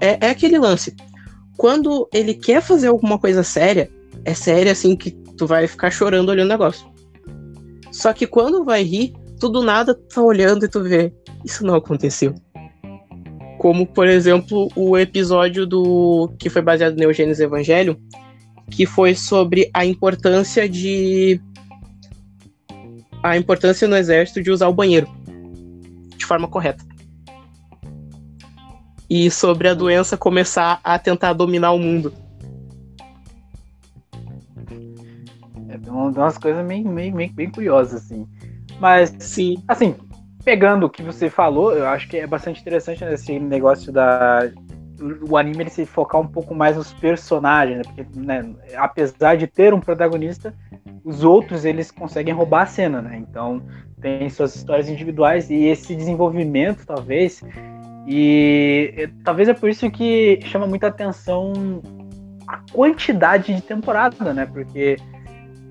[0.00, 0.94] é, é aquele lance.
[1.58, 3.90] quando ele quer fazer alguma coisa séria,
[4.24, 6.86] é séria assim que tu vai ficar chorando olhando o negócio.
[7.90, 11.12] Só que quando vai rir, tu do nada tá olhando e tu vê,
[11.44, 12.34] isso não aconteceu.
[13.58, 18.00] Como, por exemplo, o episódio do que foi baseado no Eugênio Evangelho,
[18.70, 21.40] que foi sobre a importância de
[23.22, 25.06] a importância no exército de usar o banheiro
[26.16, 26.84] de forma correta.
[29.08, 32.14] E sobre a doença começar a tentar dominar o mundo.
[36.18, 38.26] Umas coisas meio, meio, meio, bem curiosas, assim.
[38.78, 39.56] Mas, Sim.
[39.68, 39.94] assim,
[40.44, 44.50] pegando o que você falou, eu acho que é bastante interessante nesse negócio da.
[45.28, 47.82] O anime ele se focar um pouco mais nos personagens, né?
[47.84, 50.54] Porque, né, apesar de ter um protagonista,
[51.02, 53.16] os outros eles conseguem roubar a cena, né?
[53.16, 53.62] Então
[54.00, 57.42] tem suas histórias individuais e esse desenvolvimento, talvez,
[58.06, 61.52] e talvez é por isso que chama muita atenção
[62.46, 64.46] a quantidade de temporada, né?
[64.46, 64.96] Porque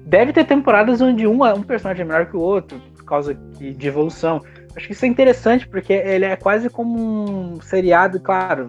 [0.05, 3.87] deve ter temporadas onde um, um personagem é melhor que o outro, por causa de
[3.87, 4.41] evolução.
[4.75, 8.67] Acho que isso é interessante, porque ele é quase como um seriado, claro,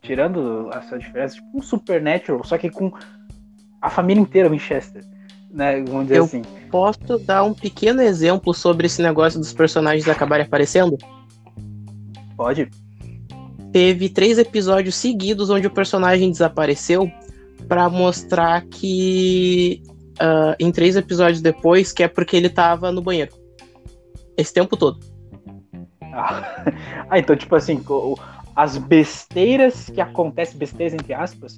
[0.00, 2.92] tirando essa diferença, tipo um Supernatural, só que com
[3.80, 5.04] a família inteira Winchester,
[5.50, 5.82] né?
[5.86, 6.42] Vamos dizer Eu assim.
[6.70, 10.96] Posso dar um pequeno exemplo sobre esse negócio dos personagens acabarem aparecendo?
[12.36, 12.68] Pode.
[13.72, 17.10] Teve três episódios seguidos onde o personagem desapareceu
[17.68, 19.82] para mostrar que
[20.22, 23.32] uh, em três episódios depois, que é porque ele tava no banheiro.
[24.36, 25.00] Esse tempo todo.
[26.00, 26.64] Ah,
[27.10, 27.82] ah então, tipo assim,
[28.54, 31.56] as besteiras que acontecem, besteiras entre aspas,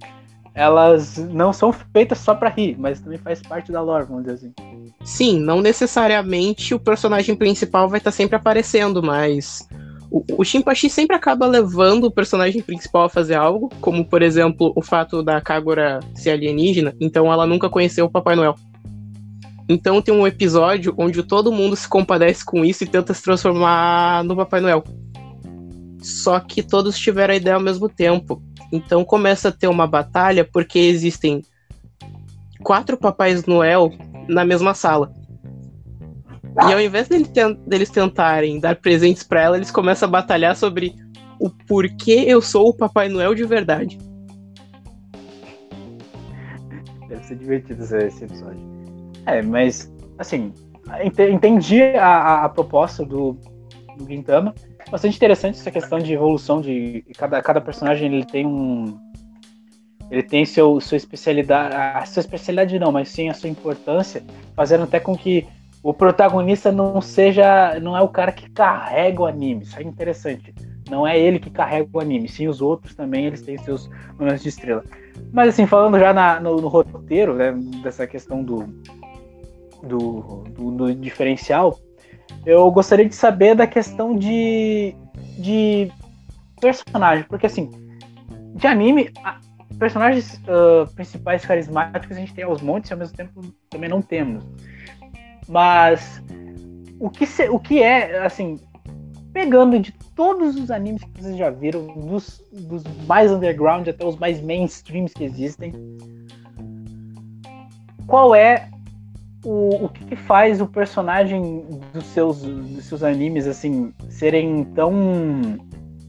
[0.54, 4.34] elas não são feitas só para rir, mas também faz parte da lore, vamos dizer
[4.36, 4.54] assim.
[5.04, 9.68] Sim, não necessariamente o personagem principal vai estar tá sempre aparecendo, mas
[10.14, 14.80] o, Shinpachi sempre acaba levando o personagem principal a fazer algo, como por exemplo o
[14.80, 18.54] fato da Kagura ser alienígena, então ela nunca conheceu o Papai Noel.
[19.68, 24.22] Então tem um episódio onde todo mundo se compadece com isso e tenta se transformar
[24.22, 24.84] no Papai Noel.
[26.00, 28.40] Só que todos tiveram a ideia ao mesmo tempo.
[28.70, 31.42] Então começa a ter uma batalha porque existem
[32.62, 33.90] quatro Papais Noel
[34.28, 35.12] na mesma sala.
[36.56, 40.94] E ao invés deles tentarem dar presentes para ela, eles começam a batalhar sobre
[41.40, 43.98] o porquê eu sou o Papai Noel de verdade.
[47.08, 48.60] Deve ser divertido esse episódio.
[49.26, 50.52] É, mas, assim,
[51.32, 53.32] entendi a, a, a proposta do,
[53.98, 54.54] do Gintama.
[54.90, 58.98] Bastante interessante essa questão de evolução de cada, cada personagem ele tem um
[60.10, 64.22] ele tem seu sua especialidade, a sua especialidade não, mas sim a sua importância,
[64.54, 65.46] fazendo até com que
[65.84, 67.78] o protagonista não seja.
[67.78, 69.64] não é o cara que carrega o anime.
[69.64, 70.54] Isso é interessante.
[70.88, 74.42] Não é ele que carrega o anime, sim os outros também, eles têm seus momentos
[74.42, 74.82] de estrela.
[75.32, 78.66] Mas assim, falando já na, no, no, roteiro, né, dessa questão do,
[79.82, 81.78] do, do, do, diferencial,
[82.44, 84.94] eu gostaria de saber da questão de,
[85.38, 85.90] de
[86.60, 87.70] personagem, porque assim,
[88.54, 89.10] de anime,
[89.78, 94.02] personagens uh, principais carismáticos a gente tem aos montes e ao mesmo tempo também não
[94.02, 94.44] temos.
[95.48, 96.22] Mas
[96.98, 98.58] o que, se, o que é, assim,
[99.32, 104.16] pegando de todos os animes que vocês já viram, dos, dos mais underground até os
[104.16, 105.72] mais mainstreams que existem,
[108.06, 108.68] qual é
[109.44, 114.90] o, o que, que, faz o personagem dos seus, dos seus animes assim serem tão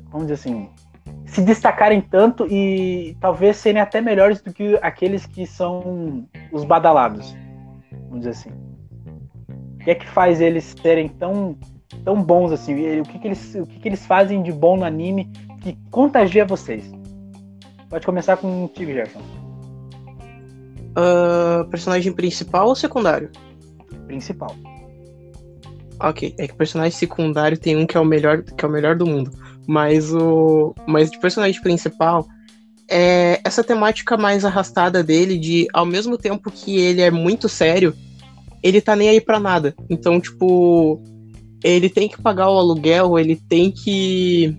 [0.09, 0.69] vamos dizer assim
[1.25, 7.35] se destacarem tanto e talvez serem até melhores do que aqueles que são os badalados
[8.07, 8.64] vamos dizer assim
[9.85, 11.55] que é que faz eles serem tão,
[12.03, 12.99] tão bons assim?
[12.99, 16.43] O que, que, eles, o que, que eles fazem de bom no anime que contagia
[16.43, 16.91] vocês?
[17.87, 19.19] Pode começar com o Tig Gerson.
[20.97, 23.29] Uh, personagem principal ou secundário?
[24.07, 24.55] Principal.
[25.99, 28.95] Ok, é que personagem secundário tem um que é o melhor, que é o melhor
[28.95, 29.31] do mundo.
[29.67, 30.73] Mas o.
[30.87, 32.27] Mas de personagem principal,
[32.89, 37.93] é essa temática mais arrastada dele de ao mesmo tempo que ele é muito sério,
[38.65, 39.75] ele tá nem aí para nada.
[39.87, 40.99] Então, tipo,
[41.63, 44.57] ele tem que pagar o aluguel, ele tem que.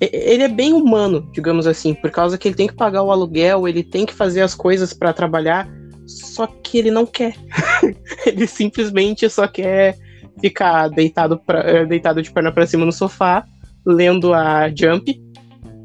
[0.00, 3.66] Ele é bem humano, digamos assim, por causa que ele tem que pagar o aluguel,
[3.66, 5.68] ele tem que fazer as coisas para trabalhar,
[6.06, 7.34] só que ele não quer.
[8.24, 9.96] ele simplesmente só quer
[10.40, 13.44] ficar deitado, pra, eh, deitado de perna para cima no sofá,
[13.84, 15.20] lendo a Jump,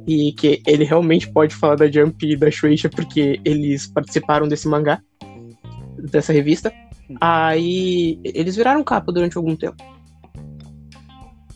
[0.05, 4.67] e que ele realmente pode falar da Jump e da Shueisha porque eles participaram desse
[4.67, 5.01] mangá,
[6.11, 6.71] dessa revista.
[7.19, 9.83] Aí eles viraram capa durante algum tempo.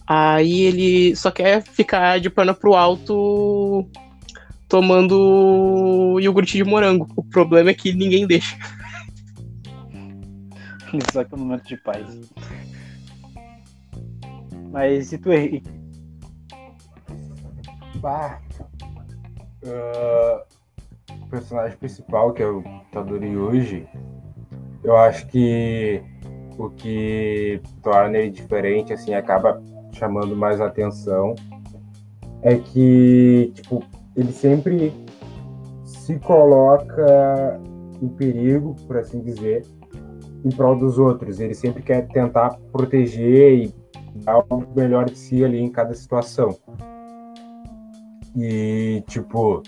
[0.07, 3.87] Aí ele só quer ficar de pano pro alto
[4.67, 7.07] tomando iogurte de morango.
[7.15, 8.57] O problema é que ninguém deixa.
[11.11, 12.05] Só que é um momento de paz.
[14.71, 15.69] Mas e tu, Henrique?
[17.95, 18.41] Bah.
[19.63, 20.43] Uh,
[21.23, 23.87] o personagem principal, que é o Tadori Yuji,
[24.83, 26.01] eu acho que
[26.57, 29.61] o que torna ele diferente, assim, acaba
[29.93, 31.35] chamando mais atenção,
[32.41, 33.83] é que, tipo,
[34.15, 34.93] ele sempre
[35.83, 37.59] se coloca
[38.01, 39.65] em perigo, por assim dizer,
[40.43, 41.39] em prol dos outros.
[41.39, 43.75] Ele sempre quer tentar proteger e
[44.23, 46.55] dar o melhor de si ali em cada situação.
[48.35, 49.63] E, tipo,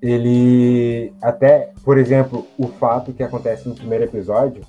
[0.00, 4.62] ele até, por exemplo, o fato que acontece no primeiro episódio,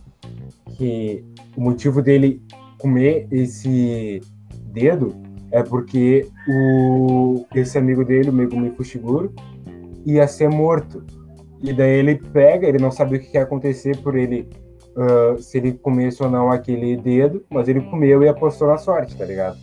[0.76, 1.24] que
[1.56, 2.42] o motivo dele
[2.78, 4.22] comer esse
[4.72, 5.16] dedo
[5.52, 9.34] é porque o, esse amigo dele, o Megumi Fushiguro,
[10.06, 11.04] ia ser morto.
[11.62, 14.48] E daí ele pega, ele não sabia o que ia acontecer por ele,
[14.96, 19.18] uh, se ele comesse ou não aquele dedo, mas ele comeu e apostou na sorte,
[19.18, 19.58] tá ligado?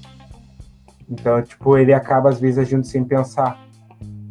[1.08, 3.65] Então, tipo, ele acaba às vezes agindo sem pensar.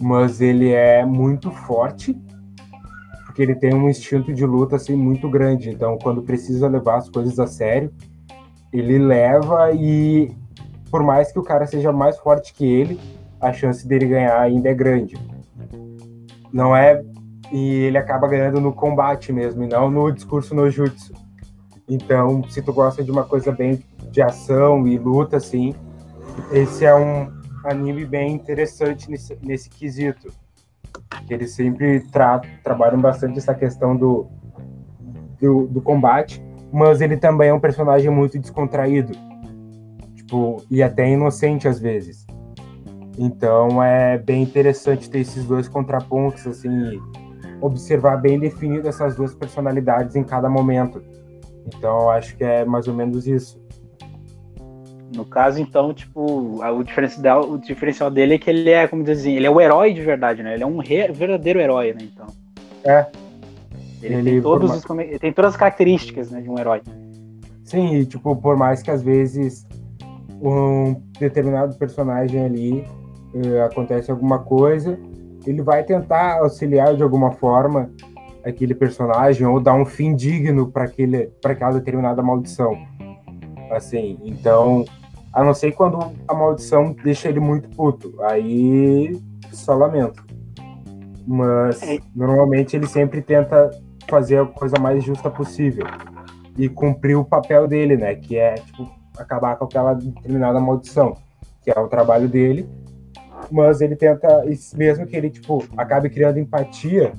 [0.01, 2.15] Mas ele é muito forte,
[3.25, 5.69] porque ele tem um instinto de luta assim muito grande.
[5.69, 7.91] Então, quando precisa levar as coisas a sério,
[8.71, 10.31] ele leva e
[10.91, 12.99] por mais que o cara seja mais forte que ele,
[13.39, 15.17] a chance dele ganhar ainda é grande.
[16.51, 17.03] Não é.
[17.51, 21.13] E ele acaba ganhando no combate mesmo, e não no discurso no jutsu.
[21.87, 25.75] Então, se tu gosta de uma coisa bem de ação e luta, assim,
[26.51, 27.31] esse é um
[27.65, 30.31] anime bem interessante nesse, nesse quesito.
[31.29, 34.27] Eles sempre tra trabalham bastante essa questão do,
[35.39, 39.11] do, do combate, mas ele também é um personagem muito descontraído
[40.25, 42.25] tipo, e até inocente às vezes.
[43.17, 46.99] Então é bem interessante ter esses dois contrapontos, assim,
[47.61, 51.01] observar bem definido essas duas personalidades em cada momento.
[51.65, 53.63] Então acho que é mais ou menos isso.
[55.15, 59.21] No caso, então, tipo, o diferencial, o diferencial dele é que ele é, como dizer
[59.21, 60.53] assim, ele é o herói de verdade, né?
[60.53, 61.99] Ele é um re, verdadeiro herói, né?
[62.01, 62.27] Então.
[62.83, 63.07] É.
[64.01, 64.83] Ele, ele tem, todos os,
[65.19, 66.81] tem todas as características né, de um herói.
[67.63, 69.65] Sim, e tipo, por mais que às vezes
[70.41, 72.85] um determinado personagem ali
[73.33, 74.99] uh, acontece alguma coisa,
[75.45, 77.89] ele vai tentar auxiliar de alguma forma
[78.43, 82.77] aquele personagem ou dar um fim digno para aquele para aquela determinada maldição.
[83.71, 84.85] Assim, então,
[85.35, 89.21] a não ser quando a maldição deixa ele muito puto, aí
[89.51, 90.23] só lamento.
[91.27, 91.99] Mas é.
[92.15, 93.69] normalmente ele sempre tenta
[94.07, 95.85] fazer a coisa mais justa possível
[96.57, 101.17] e cumprir o papel dele, né, que é tipo acabar com aquela determinada maldição,
[101.61, 102.69] que é o trabalho dele.
[103.51, 104.45] Mas ele tenta,
[104.75, 107.11] mesmo que ele tipo acabe criando empatia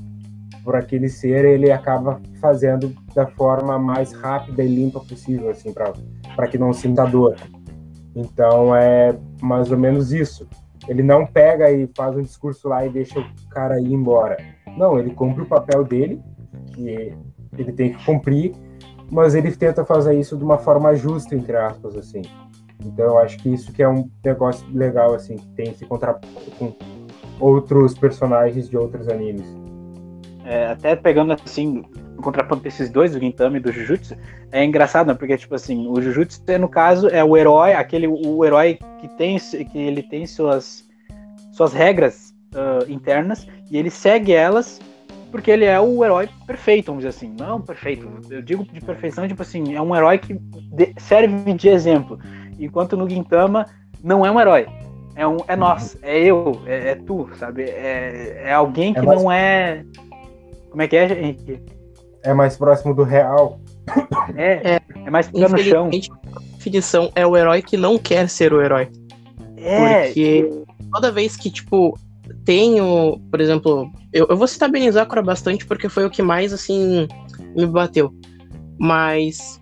[0.64, 6.48] por aquele ser, ele acaba fazendo da forma mais rápida e limpa possível, assim, para
[6.48, 7.36] que não sinta dor.
[8.16, 10.48] Então é mais ou menos isso.
[10.88, 14.38] Ele não pega e faz um discurso lá e deixa o cara ir embora.
[14.78, 16.22] Não, ele cumpre o papel dele,
[16.72, 17.12] que
[17.58, 18.54] ele tem que cumprir,
[19.10, 22.22] mas ele tenta fazer isso de uma forma justa, entre aspas, assim.
[22.84, 26.50] Então eu acho que isso que é um negócio legal, assim, que tem esse contraponto
[26.58, 26.72] com
[27.38, 29.46] outros personagens de outros animes.
[30.44, 31.84] É, até pegando, assim,
[32.16, 34.16] contraponto desses dois, do Gintama e do Jujutsu,
[34.52, 35.14] é engraçado, né?
[35.14, 39.38] Porque, tipo assim, o Jujutsu, no caso, é o herói, aquele, o herói que tem,
[39.38, 40.88] que ele tem suas,
[41.52, 44.80] suas regras uh, internas, e ele segue elas
[45.30, 47.34] porque ele é o herói perfeito, vamos dizer assim.
[47.38, 50.40] Não perfeito, eu digo de perfeição, tipo assim, é um herói que
[50.98, 52.18] serve de exemplo.
[52.58, 53.66] Enquanto no Gintama
[54.02, 54.66] não é um herói.
[55.14, 57.64] É, um, é nós, é eu, é, é tu, sabe?
[57.64, 59.84] É, é alguém que é não é.
[60.70, 61.60] Como é que é, Henrique?
[62.26, 63.60] É mais próximo do real.
[64.34, 65.86] É, é, é mais pé no chão.
[65.86, 68.90] A definição é o herói que não quer ser o herói.
[69.56, 70.06] É.
[70.06, 70.50] Porque
[70.92, 71.96] toda vez que, tipo,
[72.44, 77.06] tenho, por exemplo, eu, eu vou citar Benizakura bastante porque foi o que mais, assim,
[77.56, 78.12] me bateu.
[78.76, 79.60] Mas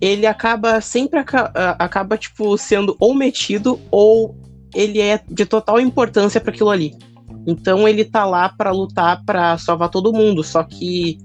[0.00, 4.36] ele acaba sempre acaba, tipo, sendo ou metido ou
[4.74, 6.94] ele é de total importância para aquilo ali.
[7.46, 11.18] Então ele tá lá para lutar para salvar todo mundo, só que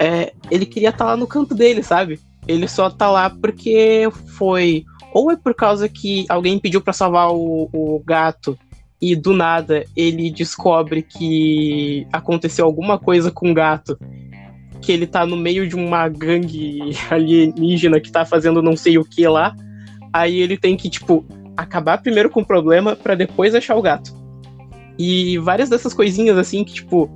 [0.00, 2.18] é, ele queria estar tá lá no canto dele, sabe?
[2.48, 7.30] Ele só tá lá porque foi ou é por causa que alguém pediu para salvar
[7.30, 8.58] o, o gato
[9.00, 13.98] e do nada ele descobre que aconteceu alguma coisa com o gato,
[14.80, 19.04] que ele tá no meio de uma gangue alienígena que tá fazendo não sei o
[19.04, 19.54] que lá.
[20.12, 21.24] Aí ele tem que, tipo,
[21.56, 24.12] acabar primeiro com o problema para depois achar o gato.
[24.98, 27.10] E várias dessas coisinhas assim que, tipo,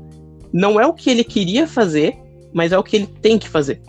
[0.52, 2.16] não é o que ele queria fazer,
[2.54, 3.82] mas é o que ele tem que fazer.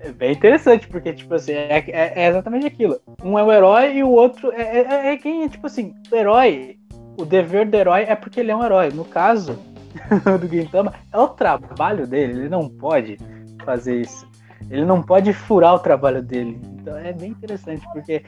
[0.00, 2.98] É bem interessante, porque, tipo assim, é, é, é exatamente aquilo.
[3.22, 6.78] Um é o herói e o outro é, é, é quem, tipo assim, o herói,
[7.18, 8.88] o dever do herói é porque ele é um herói.
[8.88, 9.58] No caso
[10.40, 13.18] do Gintama, é o trabalho dele, ele não pode
[13.62, 14.26] fazer isso.
[14.70, 16.58] Ele não pode furar o trabalho dele.
[16.80, 18.22] Então é bem interessante, porque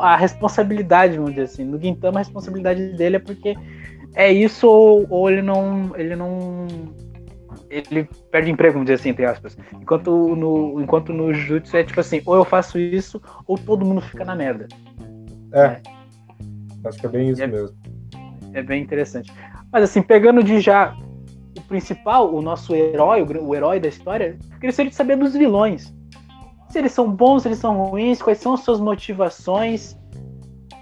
[0.00, 3.56] a responsabilidade, vamos dizer assim, no Gintama a responsabilidade dele é porque
[4.14, 5.92] é isso ou, ou ele não.
[5.96, 6.66] ele não
[7.72, 9.56] ele perde emprego, vamos dizer assim, entre aspas.
[9.80, 14.00] Enquanto no, enquanto no Jujutsu é tipo assim, ou eu faço isso, ou todo mundo
[14.02, 14.68] fica na merda.
[15.52, 15.60] É.
[15.60, 15.82] é.
[16.84, 17.76] Acho que é bem isso é, mesmo.
[18.52, 19.32] É bem interessante.
[19.72, 20.96] Mas assim, pegando de já
[21.56, 25.34] o principal, o nosso herói, o, o herói da história, eu gostaria de saber dos
[25.34, 25.94] vilões.
[26.68, 29.96] Se eles são bons, se eles são ruins, quais são as suas motivações,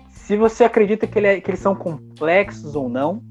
[0.09, 3.23] se você acredita que, ele é, que eles são complexos ou não,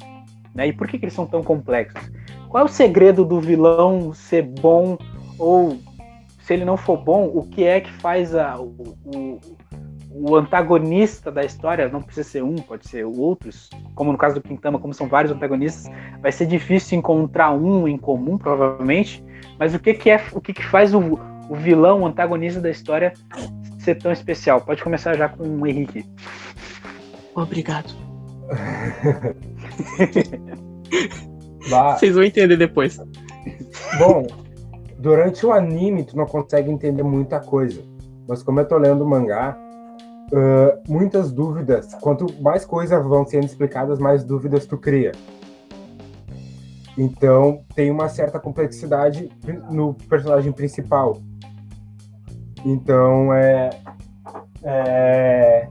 [0.53, 0.67] né?
[0.67, 2.11] E por que, que eles são tão complexos?
[2.49, 4.97] Qual é o segredo do vilão ser bom
[5.37, 5.77] ou
[6.41, 9.39] se ele não for bom, o que é que faz a, o, o,
[10.09, 14.41] o, antagonista da história, não precisa ser um, pode ser outros, como no caso do
[14.41, 19.23] Quintama, como são vários antagonistas, vai ser difícil encontrar um em comum, provavelmente,
[19.59, 22.71] mas o que, que é o que, que faz o, o vilão, o antagonista da
[22.71, 23.13] história
[23.77, 24.59] ser tão especial?
[24.61, 26.03] Pode começar já com o Henrique.
[27.35, 27.93] Obrigado.
[31.67, 32.99] Vocês vão entender depois.
[33.97, 34.25] Bom,
[34.97, 37.81] durante o anime tu não consegue entender muita coisa.
[38.27, 39.57] Mas como eu tô lendo o mangá,
[40.31, 41.93] uh, muitas dúvidas.
[41.95, 45.11] Quanto mais coisas vão sendo explicadas, mais dúvidas tu cria.
[46.97, 49.29] Então tem uma certa complexidade
[49.71, 51.17] no personagem principal.
[52.65, 53.69] Então é,
[54.63, 55.69] é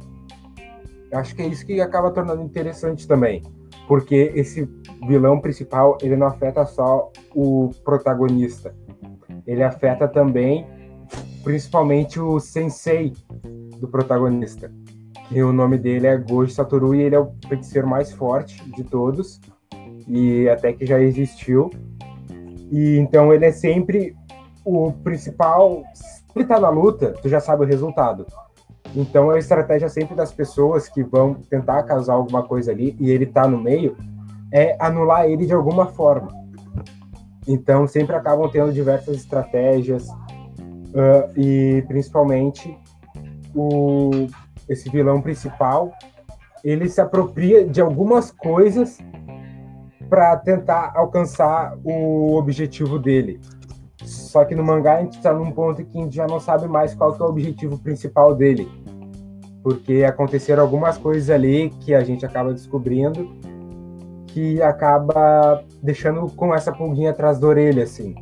[1.13, 3.43] acho que é isso que acaba tornando interessante também,
[3.89, 4.69] porque esse
[5.09, 8.75] vilão principal, ele não afeta só o protagonista.
[9.47, 10.67] Ele afeta também,
[11.43, 13.15] principalmente, o sensei
[13.81, 14.71] do protagonista.
[15.31, 18.85] E o nome dele é Gojo Satoru e ele é o feiticeiro mais forte de
[18.85, 19.41] todos.
[20.07, 21.71] E até que já existiu.
[22.71, 24.15] E então ele é sempre
[24.65, 25.83] o principal.
[25.95, 28.27] Se ele tá na luta, tu já sabe o resultado.
[28.95, 33.27] Então a estratégia sempre das pessoas que vão tentar causar alguma coisa ali e ele
[33.27, 33.97] tá no meio
[34.53, 36.29] é anular ele de alguma forma.
[37.47, 42.79] Então, sempre acabam tendo diversas estratégias uh, e, principalmente,
[43.55, 44.11] o,
[44.69, 45.91] esse vilão principal
[46.63, 48.99] ele se apropria de algumas coisas
[50.11, 53.41] para tentar alcançar o objetivo dele.
[54.09, 56.67] Só que no mangá a gente está num ponto que a gente já não sabe
[56.67, 58.69] mais qual é o objetivo principal dele.
[59.63, 63.29] Porque aconteceram algumas coisas ali que a gente acaba descobrindo
[64.29, 68.15] que acaba deixando com essa pulguinha atrás da orelha, assim.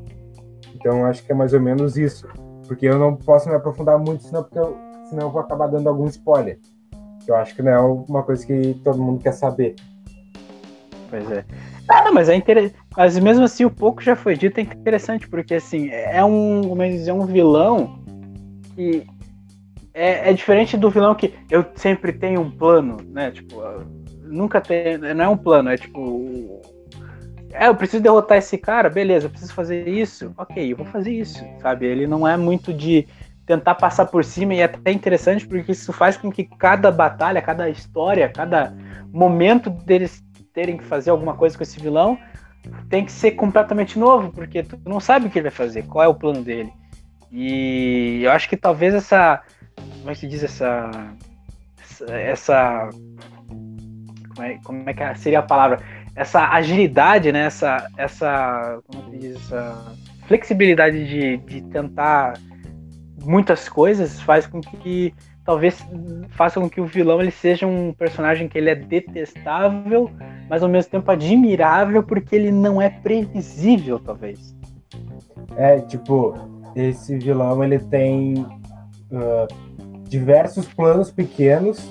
[0.75, 2.27] Então acho que é mais ou menos isso.
[2.67, 4.77] Porque eu não posso me aprofundar muito, senão, porque eu,
[5.11, 6.59] senão eu vou acabar dando algum spoiler.
[7.27, 9.75] Eu acho que não é uma coisa que todo mundo quer saber.
[11.11, 11.45] Pois é.
[11.89, 12.77] Ah, mas é interessante.
[12.97, 16.83] Mas mesmo assim, o pouco já foi dito é interessante, porque assim, é um, como
[16.83, 17.99] é dizer, um vilão
[18.75, 19.07] que
[19.95, 23.31] é, é, diferente do vilão que eu sempre tenho um plano, né?
[23.31, 23.63] Tipo,
[24.23, 24.99] nunca tem.
[24.99, 26.61] Não é um plano, é tipo.
[27.53, 31.13] É, eu preciso derrotar esse cara, beleza, eu preciso fazer isso, ok, eu vou fazer
[31.13, 31.87] isso, sabe?
[31.87, 33.07] Ele não é muito de
[33.47, 37.41] tentar passar por cima e é até interessante porque isso faz com que cada batalha,
[37.41, 38.75] cada história, cada
[39.11, 40.23] momento deles
[40.57, 42.19] terem que fazer alguma coisa com esse vilão
[42.89, 46.03] tem que ser completamente novo, porque tu não sabe o que ele vai fazer, qual
[46.03, 46.73] é o plano dele.
[47.31, 49.43] E eu acho que talvez essa.
[49.99, 50.91] Como é que se diz essa.
[52.09, 52.89] Essa
[54.35, 55.81] como é, como é que é, seria a palavra?
[56.15, 57.47] Essa agilidade, né?
[57.47, 59.95] Essa, essa, como se diz, essa
[60.27, 62.39] flexibilidade de, de tentar
[63.23, 65.15] muitas coisas faz com que
[65.47, 65.79] talvez
[66.31, 70.11] faça com que o vilão ele seja um personagem que ele é detestável,
[70.51, 74.55] mas ao mesmo tempo admirável porque ele não é previsível, talvez.
[75.57, 76.35] É, tipo,
[76.75, 79.47] esse vilão ele tem uh,
[80.09, 81.91] diversos planos pequenos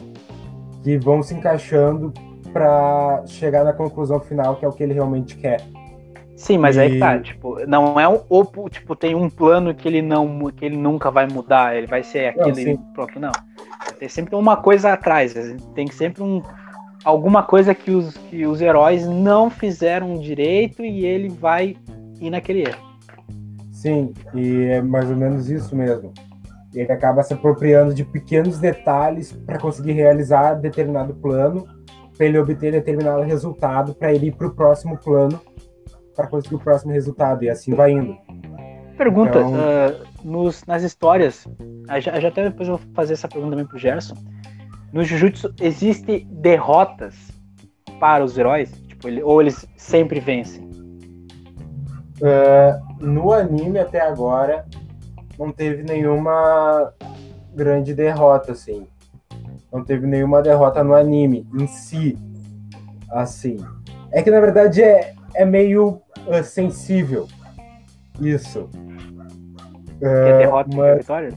[0.83, 2.13] que vão se encaixando
[2.51, 5.61] para chegar na conclusão final, que é o que ele realmente quer.
[6.45, 6.79] Sim, mas e...
[6.79, 10.63] aí tá, tipo, não é um opo, tipo, tem um plano que ele não que
[10.63, 13.31] ele nunca vai mudar, ele vai ser aquele pronto, não.
[13.97, 15.33] Tem sempre uma coisa atrás,
[15.73, 16.43] tem sempre um
[17.03, 21.75] alguma coisa que os que os heróis não fizeram direito e ele vai
[22.21, 22.95] ir naquele erro.
[23.71, 26.13] Sim, e é mais ou menos isso mesmo.
[26.75, 31.67] Ele acaba se apropriando de pequenos detalhes para conseguir realizar determinado plano
[32.15, 35.41] para ele obter determinado resultado, para ele ir para o próximo plano,
[36.15, 38.17] para conseguir o próximo resultado, e assim vai indo.
[38.97, 39.53] Pergunta, então...
[39.53, 41.47] uh, nos, nas histórias,
[41.99, 44.15] já, já até depois eu vou fazer essa pergunta também pro Gerson,
[44.93, 47.13] no Jujutsu existe derrotas
[47.99, 48.71] para os heróis?
[48.87, 50.63] Tipo, ele, ou eles sempre vencem?
[52.21, 54.65] Uh, no anime até agora
[55.37, 56.93] não teve nenhuma
[57.53, 58.87] grande derrota, assim.
[59.71, 62.17] Não teve nenhuma derrota no anime em si.
[63.09, 63.57] Assim.
[64.11, 67.27] É que na verdade é, é meio uh, sensível.
[68.19, 68.69] Isso.
[70.01, 70.97] Uh, é derrota mas...
[70.97, 71.29] vitória?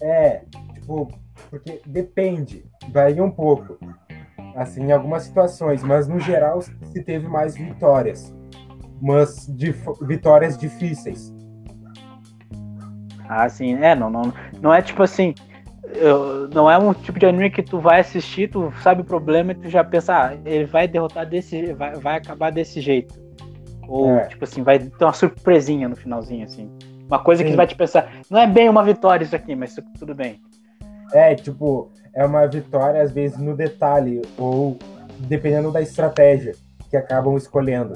[0.00, 0.42] É,
[0.74, 1.08] tipo,
[1.50, 3.78] porque depende, varia um pouco.
[4.54, 8.34] Assim, em algumas situações, mas no geral se teve mais vitórias.
[9.02, 9.50] Mas
[10.00, 11.34] vitórias difíceis.
[13.28, 13.74] Ah, sim.
[13.82, 15.34] É, não, não, não é tipo assim.
[15.94, 19.52] Eu, não é um tipo de anime que tu vai assistir, tu sabe o problema
[19.52, 21.72] e tu já pensa, ah, ele vai derrotar desse.
[21.72, 23.14] vai, vai acabar desse jeito.
[23.88, 24.26] Ou, é.
[24.26, 26.70] tipo assim, vai ter uma surpresinha no finalzinho, assim.
[27.06, 27.50] Uma coisa sim.
[27.50, 30.40] que vai te pensar, não é bem uma vitória isso aqui, mas tudo bem.
[31.12, 34.76] É, tipo, é uma vitória às vezes no detalhe, ou
[35.20, 36.52] dependendo da estratégia
[36.90, 37.94] que acabam escolhendo.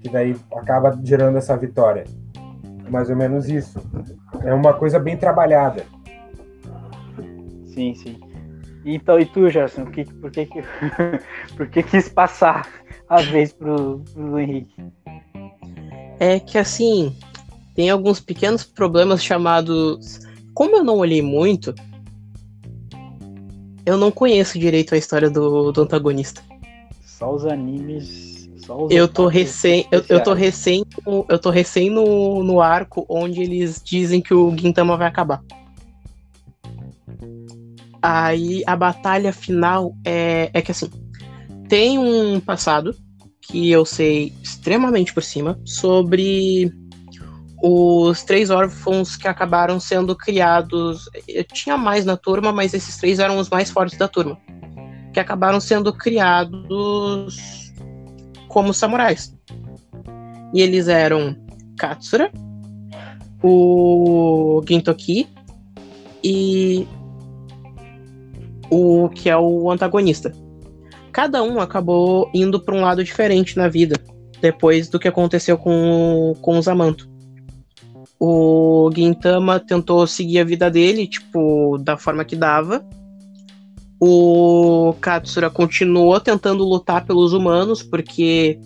[0.00, 2.04] Que daí acaba gerando essa vitória.
[2.88, 3.80] Mais ou menos isso.
[4.42, 5.82] É uma coisa bem trabalhada.
[7.74, 8.20] Sim, sim.
[8.84, 10.62] Então, e tu, Gerson, que, por, que, que,
[11.56, 12.68] por que quis passar
[13.08, 14.74] a vez pro, pro Henrique?
[16.20, 17.14] É que assim,
[17.74, 20.20] tem alguns pequenos problemas chamados
[20.54, 21.74] como eu não olhei muito,
[23.84, 26.40] eu não conheço direito a história do, do antagonista.
[27.02, 28.48] Só os animes.
[28.58, 29.86] Só os eu tô recém.
[29.90, 30.84] Eu, eu tô recém.
[31.28, 35.42] Eu tô recém no, no arco onde eles dizem que o Gintama vai acabar.
[38.06, 40.90] Aí a batalha final é, é que assim.
[41.70, 42.94] Tem um passado
[43.40, 46.70] que eu sei extremamente por cima sobre
[47.62, 51.08] os três órfãos que acabaram sendo criados.
[51.26, 54.36] Eu tinha mais na turma, mas esses três eram os mais fortes da turma.
[55.14, 57.72] Que acabaram sendo criados
[58.48, 59.34] como samurais.
[60.52, 61.34] E eles eram
[61.78, 62.30] Katsura,
[63.42, 65.26] o Gintoki
[66.22, 66.86] e
[68.70, 70.32] o que é o antagonista.
[71.12, 73.96] Cada um acabou indo para um lado diferente na vida
[74.40, 77.14] depois do que aconteceu com, com os Amanto
[78.18, 82.82] o Gintama tentou seguir a vida dele, tipo, da forma que dava.
[84.00, 88.58] O Katsura continuou tentando lutar pelos humanos, porque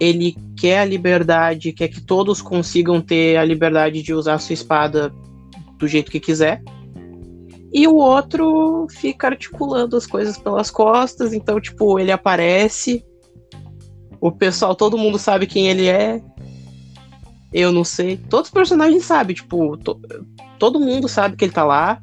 [0.00, 5.12] ele quer a liberdade, quer que todos consigam ter a liberdade de usar sua espada
[5.78, 6.62] do jeito que quiser.
[7.74, 13.04] E o outro fica articulando as coisas pelas costas, então, tipo, ele aparece.
[14.20, 16.22] O pessoal, todo mundo sabe quem ele é,
[17.54, 18.16] eu não sei.
[18.16, 20.00] Todos os personagens sabem, tipo, to,
[20.58, 22.02] todo mundo sabe que ele tá lá.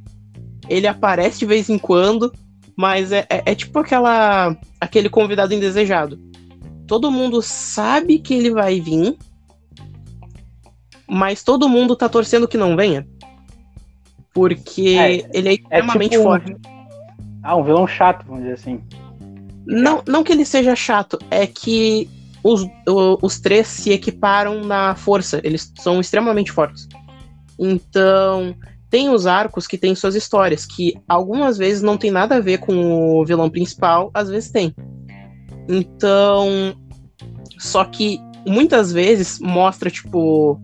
[0.69, 2.31] Ele aparece de vez em quando,
[2.77, 6.17] mas é, é, é tipo aquela aquele convidado indesejado.
[6.87, 9.17] Todo mundo sabe que ele vai vir,
[11.09, 13.05] mas todo mundo tá torcendo que não venha.
[14.33, 16.55] Porque é, ele é, é extremamente tipo forte.
[17.43, 18.81] Ah, um vilão chato, vamos dizer assim.
[19.65, 22.09] Não, não que ele seja chato, é que
[22.43, 22.65] os,
[23.21, 26.87] os três se equiparam na força, eles são extremamente fortes.
[27.59, 28.55] Então,
[28.89, 32.57] tem os arcos que têm suas histórias, que algumas vezes não tem nada a ver
[32.59, 34.73] com o vilão principal, às vezes tem.
[35.69, 36.75] Então,
[37.59, 40.59] só que muitas vezes mostra, tipo,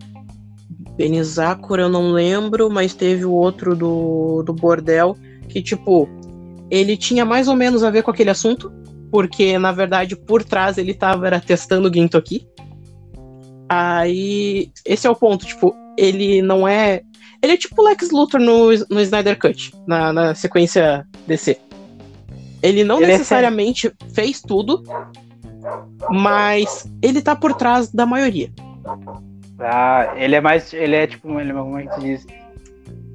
[0.98, 5.16] Benizakura eu não lembro, mas teve o outro do, do bordel,
[5.48, 6.08] que, tipo,
[6.68, 8.72] ele tinha mais ou menos a ver com aquele assunto,
[9.10, 12.48] porque na verdade por trás ele tava era, testando o Gintoki.
[13.68, 17.02] Aí, esse é o ponto, tipo, ele não é.
[17.40, 21.56] Ele é tipo Lex Luthor no, no Snyder Cut, na, na sequência DC.
[22.60, 23.92] Ele não ele é necessariamente é...
[24.12, 24.82] fez tudo,
[26.10, 28.50] mas ele tá por trás da maioria.
[29.58, 30.72] Ah, ele é mais.
[30.72, 31.38] Ele é tipo.
[31.40, 32.26] Ele, como é que se diz?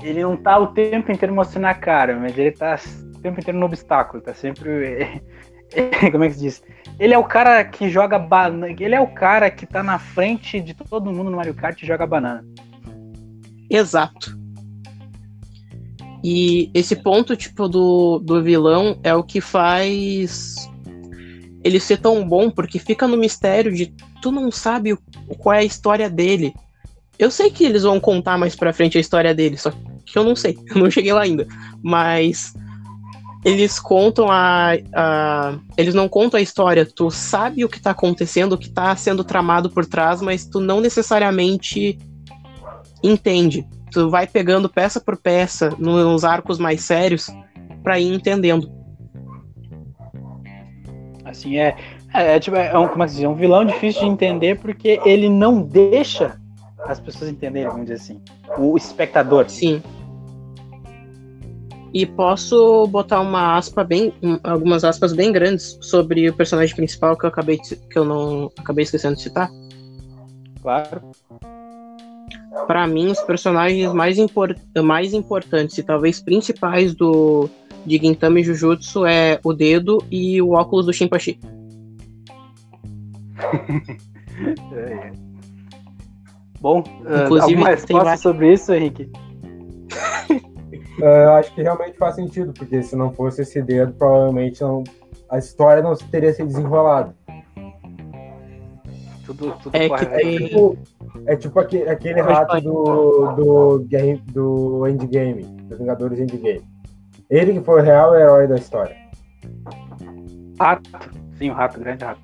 [0.02, 2.78] Ele não tá o tempo inteiro mostrando a cara, mas ele tá
[3.16, 5.22] o tempo inteiro no obstáculo, tá sempre.
[6.12, 6.64] Como é que se diz?
[7.00, 8.68] Ele é o cara que joga banana.
[8.70, 11.88] Ele é o cara que tá na frente de todo mundo no Mario Kart e
[11.88, 12.46] joga banana.
[13.70, 14.38] Exato.
[16.24, 20.70] E esse ponto, tipo, do, do vilão é o que faz
[21.64, 24.97] ele ser tão bom, porque fica no mistério de tu não sabe
[25.38, 26.53] qual é a história dele.
[27.18, 29.72] Eu sei que eles vão contar mais pra frente a história dele, só
[30.05, 31.47] que eu não sei, eu não cheguei lá ainda.
[31.82, 32.53] Mas
[33.45, 36.86] eles contam a, a, Eles não contam a história.
[36.86, 40.59] Tu sabe o que tá acontecendo, o que tá sendo tramado por trás, mas tu
[40.59, 41.97] não necessariamente
[43.03, 43.68] entende.
[43.91, 47.28] Tu vai pegando peça por peça nos arcos mais sérios
[47.84, 48.83] para ir entendendo.
[51.34, 51.76] Assim, é.
[52.14, 55.00] É, é, tipo, é, um, como é, dizer, é um vilão difícil de entender porque
[55.04, 56.40] ele não deixa
[56.86, 58.22] as pessoas entenderem, vamos dizer assim.
[58.58, 59.50] O espectador.
[59.50, 59.82] Sim.
[61.94, 64.14] E posso botar uma aspa bem,
[64.44, 68.84] algumas aspas bem grandes sobre o personagem principal que eu acabei que eu não acabei
[68.84, 69.50] esquecendo de citar.
[70.62, 71.02] Claro.
[72.68, 77.50] Para mim, os personagens mais, import, mais importantes e talvez principais do
[77.86, 81.40] de Gintama Jujutsu é o dedo e o óculos do Shinpachi.
[84.74, 85.12] é, é.
[86.60, 88.22] Bom, uh, Inclusive, alguma resposta mais...
[88.22, 89.12] sobre isso, Henrique?
[90.98, 94.82] Uh, eu acho que realmente faz sentido, porque se não fosse esse dedo, provavelmente não,
[95.30, 97.14] a história não teria se desenrolado.
[99.26, 100.36] Tudo, tudo é, que tem...
[100.36, 100.78] é tipo,
[101.26, 106.62] é tipo aquele, aquele rato do, do, game, do Endgame, dos Vingadores Endgame.
[107.30, 108.96] Ele que foi o real herói da história.
[110.60, 110.90] Rato.
[111.38, 112.22] Sim, o rato, o grande rato.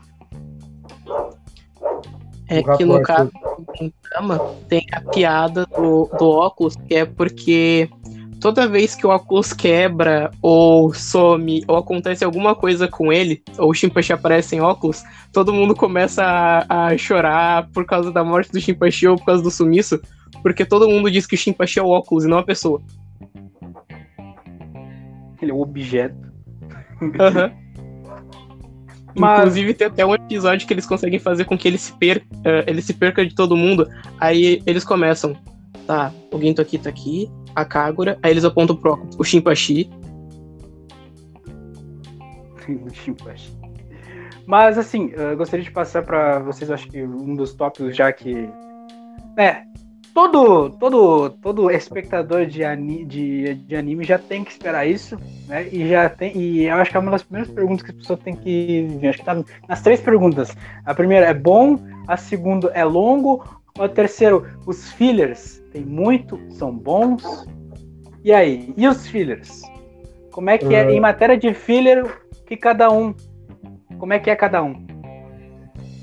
[2.48, 7.88] É que no caso do tem a piada do, do óculos, que é porque
[8.40, 13.70] toda vez que o óculos quebra, ou some, ou acontece alguma coisa com ele, ou
[13.70, 18.52] o Shinpachi aparece em óculos, todo mundo começa a, a, chorar por causa da morte
[18.52, 20.00] do Shinpachi ou por causa do sumiço,
[20.42, 22.82] porque todo mundo diz que o Shinpachi é o óculos e não a pessoa.
[25.42, 26.32] Ele é um objeto.
[27.02, 27.12] Uhum.
[29.16, 29.40] Mas...
[29.40, 32.64] Inclusive tem até um episódio que eles conseguem fazer com que ele se perca, uh,
[32.68, 33.88] ele se perca de todo mundo.
[34.20, 35.36] Aí eles começam,
[35.88, 39.90] tá, o Ginto aqui tá aqui, a Kagura, aí eles apontam pro o Shinpachi.
[42.70, 43.58] o Shinpachi.
[44.46, 48.50] Mas assim, eu gostaria de passar para vocês, acho que um dos tópicos já que.
[49.38, 49.64] É,
[50.14, 55.68] todo, todo, todo espectador de, ani, de, de anime já tem que esperar isso, né?
[55.72, 56.38] E já tem.
[56.38, 58.88] E eu acho que é uma das primeiras perguntas que as pessoas têm que.
[59.08, 60.56] Acho que tá nas três perguntas.
[60.86, 63.44] A primeira é bom, a segunda é longo,
[63.78, 67.24] o terceiro, os fillers tem muito, são bons.
[68.24, 68.74] E aí?
[68.76, 69.62] E os fillers?
[70.32, 72.06] Como é que é, em matéria de filler,
[72.46, 73.14] que cada um.
[73.98, 74.88] Como é que é cada um?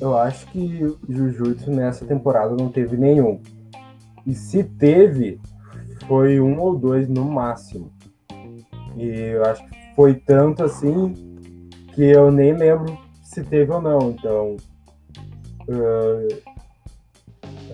[0.00, 0.78] Eu acho que
[1.08, 3.40] Jujutsu nessa temporada não teve nenhum.
[4.26, 5.40] E se teve,
[6.08, 7.92] foi um ou dois no máximo.
[8.96, 11.14] E eu acho que foi tanto assim
[11.94, 14.10] que eu nem lembro se teve ou não.
[14.10, 14.56] Então,
[15.68, 16.26] uh,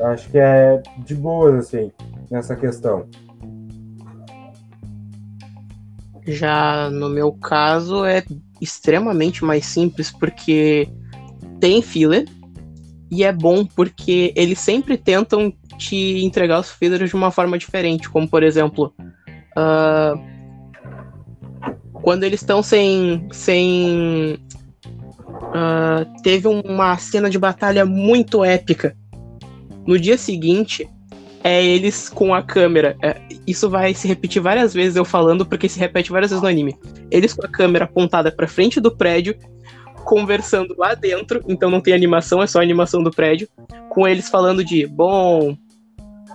[0.06, 1.90] acho que é de boas, assim,
[2.30, 3.06] nessa questão.
[6.26, 8.22] Já no meu caso é
[8.60, 10.88] extremamente mais simples porque
[11.58, 12.28] tem filler
[13.10, 15.52] e é bom porque eles sempre tentam
[15.84, 18.92] te entregar os fillers de uma forma diferente, como por exemplo,
[19.56, 20.18] uh,
[21.92, 23.26] quando eles estão sem.
[23.30, 24.38] sem
[25.28, 28.96] uh, teve uma cena de batalha muito épica.
[29.86, 30.88] No dia seguinte,
[31.42, 32.96] é eles com a câmera.
[33.02, 36.48] É, isso vai se repetir várias vezes eu falando, porque se repete várias vezes no
[36.48, 36.76] anime.
[37.10, 39.36] Eles com a câmera apontada para frente do prédio,
[40.04, 43.48] conversando lá dentro, então não tem animação, é só a animação do prédio,
[43.88, 45.56] com eles falando de, bom,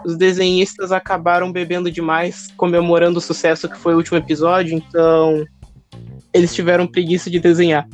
[0.05, 5.45] os desenhistas acabaram bebendo demais, comemorando o sucesso que foi o último episódio, então
[6.33, 7.87] eles tiveram preguiça de desenhar.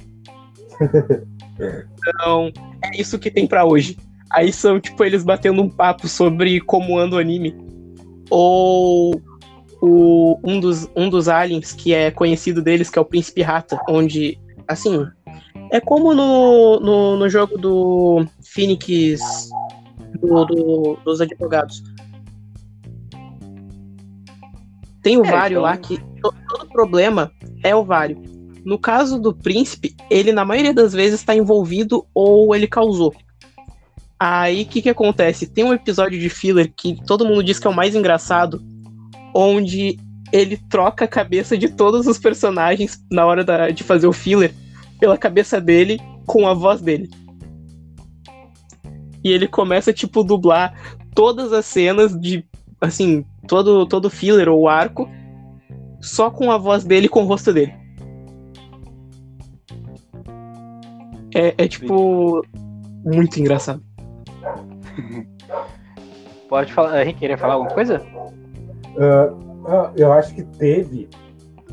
[0.79, 2.51] então,
[2.83, 3.97] é isso que tem para hoje.
[4.31, 7.55] Aí são, tipo, eles batendo um papo sobre como anda o anime.
[8.29, 9.21] Ou
[9.79, 13.79] o, um, dos, um dos aliens que é conhecido deles, que é o Príncipe Rata,
[13.87, 15.05] onde, assim,
[15.71, 19.49] é como no, no, no jogo do Phoenix
[20.19, 21.83] do, do, dos advogados.
[25.03, 25.63] Tem o é, Vário então...
[25.63, 27.31] lá que todo problema
[27.61, 28.19] é o Vário.
[28.65, 33.13] No caso do príncipe, ele na maioria das vezes está envolvido ou ele causou.
[34.17, 35.45] Aí o que, que acontece?
[35.45, 38.63] Tem um episódio de filler que todo mundo diz que é o mais engraçado,
[39.35, 39.99] onde
[40.31, 44.55] ele troca a cabeça de todos os personagens na hora da, de fazer o filler
[44.97, 47.09] pela cabeça dele com a voz dele.
[49.21, 50.73] E ele começa, tipo, dublar
[51.13, 52.45] todas as cenas de
[52.79, 55.09] assim, todo, todo filler ou arco,
[56.01, 57.73] só com a voz dele e com o rosto dele.
[61.35, 62.45] É, é tipo.
[63.03, 63.81] Muito engraçado.
[66.47, 67.01] Pode falar.
[67.01, 68.01] Henrique, queria falar alguma coisa?
[68.95, 71.09] Uh, eu acho que teve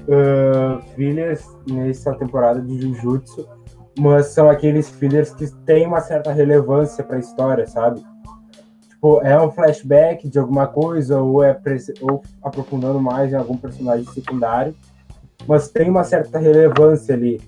[0.09, 3.47] uh, fillers nessa temporada de Jujutsu,
[3.99, 8.03] mas são aqueles fillers que têm uma certa relevância para a história, sabe?
[9.01, 11.59] Tipo, é um flashback de alguma coisa ou é
[12.03, 14.75] ou aprofundando mais em algum personagem secundário,
[15.47, 17.41] mas tem uma certa relevância ali,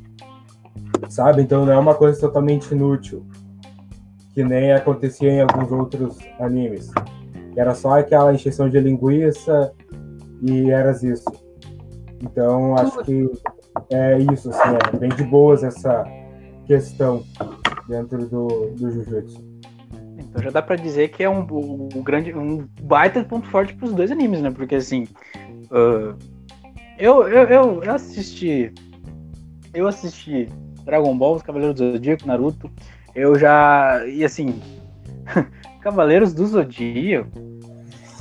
[1.10, 1.42] sabe?
[1.42, 3.26] Então não é uma coisa totalmente inútil,
[4.32, 6.90] que nem acontecia em alguns outros animes.
[7.54, 9.74] Era só aquela encheção de linguiça
[10.40, 11.30] e era isso.
[12.22, 13.30] Então, acho que
[13.90, 16.02] é isso, assim, é bem de boas essa
[16.64, 17.22] questão
[17.86, 19.51] dentro do, do Jujutsu.
[20.32, 21.46] Então já dá para dizer que é um,
[21.94, 24.50] um, grande, um baita ponto forte para os dois animes, né?
[24.50, 25.06] Porque assim,
[25.70, 26.16] uh,
[26.98, 28.72] eu, eu, eu, assisti,
[29.74, 30.48] eu assisti
[30.84, 32.70] Dragon Ball, Os Cavaleiros do Zodíaco, Naruto.
[33.14, 34.58] Eu já e assim,
[35.82, 37.30] Cavaleiros do Zodíaco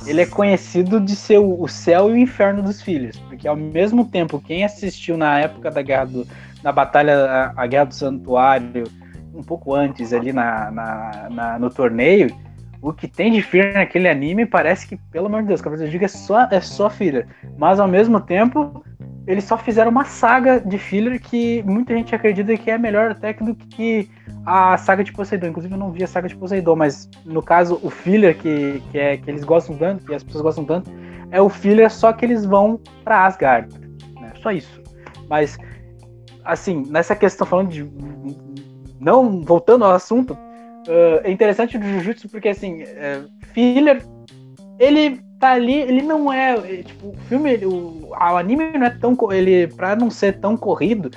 [0.06, 4.04] ele é conhecido de ser o céu e o inferno dos filhos, porque ao mesmo
[4.04, 6.26] tempo quem assistiu na época da guerra do,
[6.62, 8.84] na batalha a guerra do santuário,
[9.34, 12.34] um pouco antes ali na, na, na, no torneio,
[12.80, 15.92] o que tem de filler naquele anime parece que, pelo amor de Deus, Cavaleiros do
[15.92, 17.26] Zodíaco é só é só filler,
[17.56, 18.84] mas ao mesmo tempo
[19.26, 23.32] eles só fizeram uma saga de filler que muita gente acredita que é melhor até
[23.34, 24.10] do que
[24.44, 25.48] a saga de Poseidon.
[25.48, 28.98] Inclusive, eu não vi a saga de Poseidon, mas no caso, o filler que, que,
[28.98, 30.90] é, que eles gostam tanto, que as pessoas gostam tanto,
[31.30, 33.72] é o filler só que eles vão para Asgard.
[34.20, 34.32] Né?
[34.42, 34.82] Só isso.
[35.28, 35.56] Mas,
[36.44, 37.88] assim, nessa questão, falando de.
[39.02, 44.02] Não voltando ao assunto, uh, é interessante do Jujutsu porque, assim, uh, filler,
[44.78, 46.56] ele tá ali, ele não é.
[46.82, 49.16] Tipo, o filme, ele, o, o anime não é tão.
[49.32, 51.10] Ele, pra não ser tão corrido,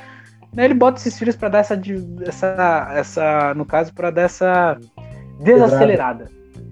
[0.52, 1.80] né, ele bota esses filhos para dar essa,
[2.26, 3.54] essa, essa.
[3.54, 4.80] No caso, para dar essa
[5.40, 6.30] desacelerada.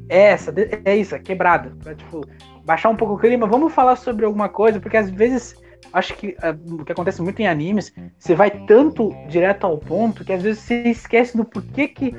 [0.09, 0.53] É essa,
[0.83, 1.71] é isso, é quebrada.
[1.81, 2.21] Pra, tipo,
[2.65, 3.45] baixar um pouco o clima.
[3.45, 5.55] Vamos falar sobre alguma coisa, porque às vezes.
[5.91, 10.23] Acho que uh, o que acontece muito em animes, você vai tanto direto ao ponto
[10.23, 12.15] que às vezes você esquece do porquê que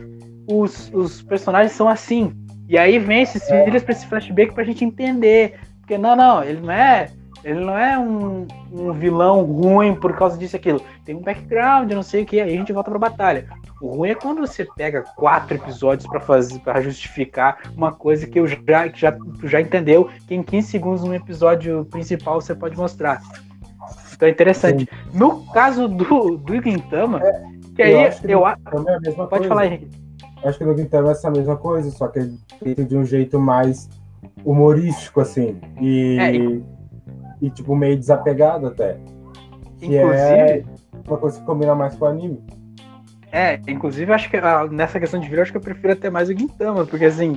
[0.46, 2.32] os, os personagens são assim.
[2.68, 3.64] E aí vem esses é.
[3.64, 5.58] filhos para esse flashback pra gente entender.
[5.80, 7.10] Porque não, não, ele não é.
[7.42, 10.80] Ele não é um, um vilão ruim por causa disso e aquilo.
[11.04, 13.46] Tem um background, não sei o que, aí a gente volta pra batalha.
[13.82, 18.40] O ruim é quando você pega quatro episódios para fazer para justificar uma coisa que
[18.40, 22.78] eu já, que já, já entendeu, que em 15 segundos no episódio principal você pode
[22.78, 23.20] mostrar.
[24.14, 24.84] Então é interessante.
[24.84, 25.18] Sim.
[25.18, 27.42] No caso do, do Gintama, é,
[27.74, 28.60] que aí eu acho.
[28.70, 29.48] Eu, é pode coisa.
[29.48, 30.04] falar, Henrique
[30.44, 32.28] acho que no Gintama é essa mesma coisa, só que é
[32.62, 33.88] feito de um jeito mais
[34.44, 35.60] humorístico, assim.
[35.80, 36.64] E, é, e...
[37.40, 38.96] e tipo, meio desapegado até.
[39.78, 40.64] Que é inclusive, é
[41.08, 42.44] uma coisa que combina mais com o anime.
[43.32, 46.28] É, inclusive acho que ah, nessa questão de vídeo, acho que eu prefiro até mais
[46.28, 47.36] o Gintama, porque assim,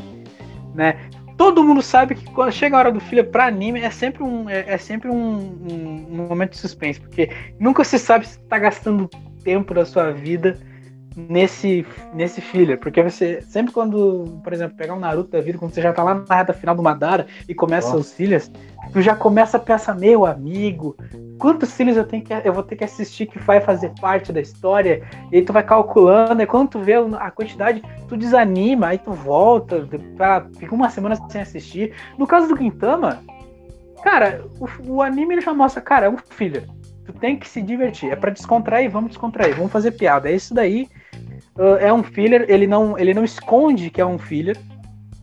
[0.75, 0.97] né?
[1.37, 4.49] Todo mundo sabe que quando chega a hora do filho para anime é sempre um
[4.49, 7.29] é, é sempre um, um, um, momento de suspense, porque
[7.59, 9.07] nunca se sabe se tá gastando
[9.43, 10.59] tempo da sua vida
[11.17, 15.73] nesse, nesse filler, porque você sempre quando, por exemplo, pegar um Naruto da vida, quando
[15.73, 18.01] você já tá lá na reta final do Madara e começa Nossa.
[18.01, 18.51] os fillers,
[18.93, 20.95] tu já começa a pensar, meu amigo,
[21.39, 24.39] quantos fillers eu tenho que eu vou ter que assistir que vai fazer parte da
[24.39, 25.01] história?
[25.31, 29.11] E aí tu vai calculando, e quando tu vê a quantidade, tu desanima, aí tu
[29.11, 31.93] volta, pra, fica uma semana sem assistir.
[32.15, 33.23] No caso do Quintama,
[34.03, 36.67] cara, o, o anime ele já mostra, cara, é um filler.
[37.05, 38.11] Tu tem que se divertir.
[38.11, 40.29] É para descontrair, vamos descontrair, vamos fazer piada.
[40.29, 40.87] É isso daí
[41.57, 44.57] uh, é um filler, ele não, ele não esconde que é um filler.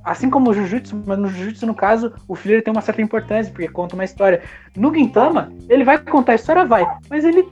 [0.05, 3.51] Assim como o Jujutsu, mas no Jujutsu, no caso, o filler tem uma certa importância,
[3.51, 4.43] porque conta uma história.
[4.77, 7.49] No Gintama, ele vai contar a história, vai, mas ele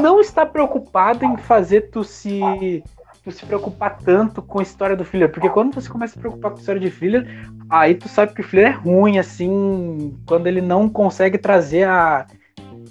[0.00, 2.82] não está preocupado em fazer tu se
[3.24, 6.20] tu se preocupar tanto com a história do filler, porque quando você começa a se
[6.20, 7.26] preocupar com a história de filler,
[7.68, 12.26] aí tu sabe que o filler é ruim, assim, quando ele não consegue trazer a.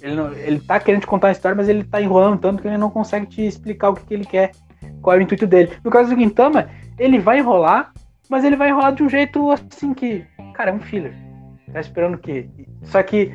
[0.00, 2.68] Ele, não, ele tá querendo te contar a história, mas ele tá enrolando tanto que
[2.68, 4.52] ele não consegue te explicar o que, que ele quer
[5.02, 5.72] qual é o intuito dele.
[5.84, 6.68] No caso do Gintama,
[6.98, 7.92] ele vai enrolar,
[8.28, 10.24] mas ele vai enrolar de um jeito assim que,
[10.54, 11.14] cara, é um filler.
[11.72, 12.48] Tá esperando que.
[12.82, 13.32] Só que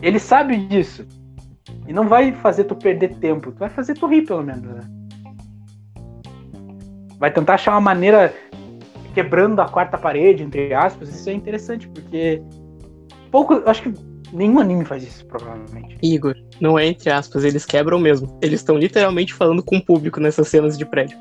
[0.00, 1.06] ele sabe disso.
[1.86, 3.52] E não vai fazer tu perder tempo.
[3.52, 4.80] Tu vai fazer tu rir, pelo menos, né?
[7.18, 8.32] Vai tentar achar uma maneira
[9.12, 11.08] quebrando a quarta parede, entre aspas.
[11.08, 12.42] Isso é interessante, porque
[13.30, 13.62] pouco.
[13.66, 15.96] Acho que nenhum anime faz isso, provavelmente.
[16.02, 18.38] Igor, não é entre aspas, eles quebram mesmo.
[18.42, 21.18] Eles estão literalmente falando com o público nessas cenas de prédio.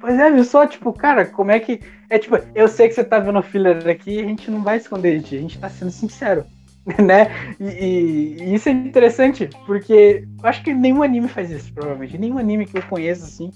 [0.00, 1.80] Pois é, viu só, tipo, cara, como é que.
[2.10, 4.76] É tipo, eu sei que você tá vendo o filler aqui a gente não vai
[4.78, 6.44] esconder de ti, a gente tá sendo sincero.
[7.00, 7.30] Né?
[7.60, 12.18] E, e, e, isso é interessante, porque eu acho que nenhum anime faz isso, provavelmente.
[12.18, 13.52] Nenhum anime que eu conheço, assim,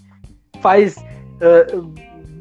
[0.61, 0.97] faz.
[0.97, 1.93] Uh,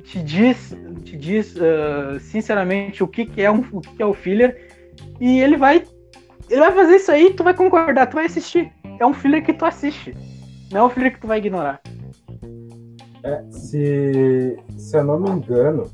[0.04, 4.06] te diz, te diz uh, sinceramente o que, que é um, o que, que é
[4.06, 4.70] o filler,
[5.20, 5.84] e ele vai
[6.50, 8.72] Ele vai fazer isso aí, tu vai concordar, tu vai assistir.
[9.00, 10.16] É um filler que tu assiste.
[10.72, 11.82] Não é um filler que tu vai ignorar.
[13.24, 15.90] É, se, se eu não me engano,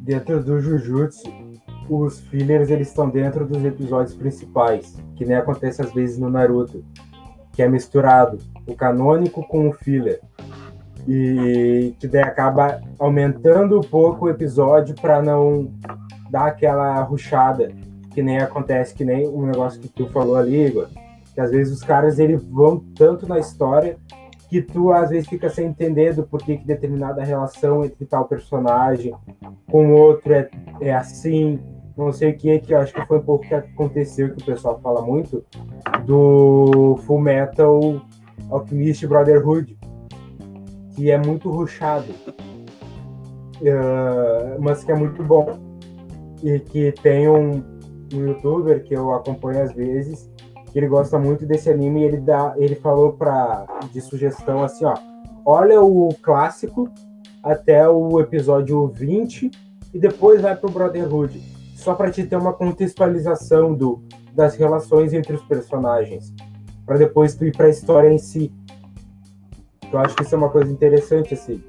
[0.00, 1.30] dentro do Jujutsu,
[1.88, 6.84] os fillers eles estão dentro dos episódios principais, que nem acontece às vezes no Naruto,
[7.52, 10.20] que é misturado o canônico com o filler.
[11.08, 15.72] E que daí acaba aumentando um pouco o episódio para não
[16.30, 17.72] dar aquela ruchada,
[18.10, 20.88] que nem acontece, que nem um negócio que tu falou ali, Igor,
[21.34, 23.96] que às vezes os caras eles vão tanto na história
[24.48, 29.14] que tu às vezes fica sem entender do porquê que determinada relação entre tal personagem
[29.70, 30.50] com outro é,
[30.80, 31.60] é assim,
[31.96, 34.80] não sei o que, que acho que foi um pouco que aconteceu, que o pessoal
[34.82, 35.44] fala muito,
[36.04, 38.02] do Full Metal
[38.50, 39.78] Alchemist Brotherhood,
[40.96, 42.12] que é muito ruchado,
[43.60, 45.58] uh, mas que é muito bom.
[46.42, 47.62] E que tem um,
[48.12, 50.30] um youtuber que eu acompanho às vezes,
[50.70, 54.84] que ele gosta muito desse anime e ele dá, ele falou para de sugestão assim,
[54.84, 54.94] ó,
[55.44, 56.88] olha o clássico
[57.42, 59.50] até o episódio 20
[59.92, 61.40] e depois vai pro Brotherhood,
[61.74, 64.02] só para te ter uma contextualização do
[64.32, 66.32] das relações entre os personagens,
[66.86, 68.52] para depois tu ir para a história em si.
[69.92, 71.62] Eu acho que isso é uma coisa interessante assim,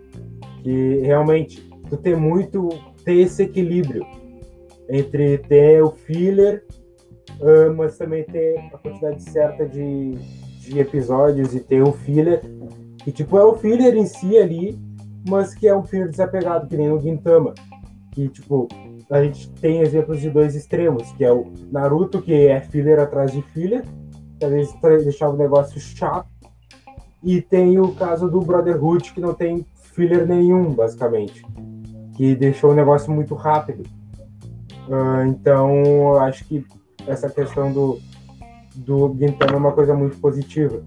[0.62, 2.70] que realmente tu ter muito
[3.04, 4.06] ter esse equilíbrio
[4.92, 6.64] entre ter o filler
[7.40, 10.12] uh, mas também ter a quantidade certa de,
[10.60, 12.42] de episódios e ter o filler,
[13.04, 14.80] que tipo é o filler em si ali,
[15.28, 17.54] mas que é um filler desapegado, que nem no Gintama.
[18.12, 18.68] Que tipo,
[19.10, 23.32] a gente tem exemplos de dois extremos, que é o Naruto, que é filler atrás
[23.32, 23.84] de filler,
[24.40, 24.74] que às vezes
[25.04, 26.30] deixava o negócio chato,
[27.24, 31.46] e tem o caso do Brotherhood, que não tem filler nenhum, basicamente,
[32.16, 33.84] que deixou o negócio muito rápido.
[34.92, 36.66] Uh, então, acho que
[37.08, 37.98] essa questão do,
[38.76, 40.84] do Gintama é uma coisa muito positiva.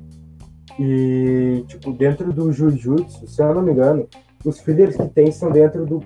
[0.79, 4.07] E, tipo, dentro do Jujutsu, se eu não me engano,
[4.45, 6.03] os fillers que tem são dentro do,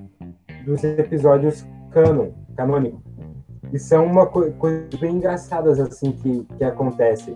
[0.64, 3.02] dos episódios canon, canônico.
[3.72, 7.34] E são uma co coisa bem engraçadas, assim, que, que acontece.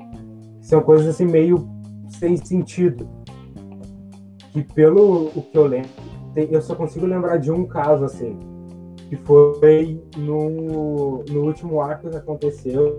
[0.60, 1.68] São coisas, assim, meio
[2.08, 3.08] sem sentido.
[4.52, 5.90] Que pelo o que eu lembro,
[6.34, 8.38] tem, eu só consigo lembrar de um caso, assim,
[9.12, 12.98] que foi no, no último arco que aconteceu,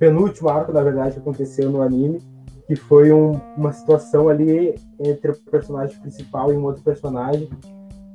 [0.00, 2.18] penúltimo arco, na verdade, que aconteceu no anime,
[2.66, 7.48] que foi um, uma situação ali entre o personagem principal e um outro personagem,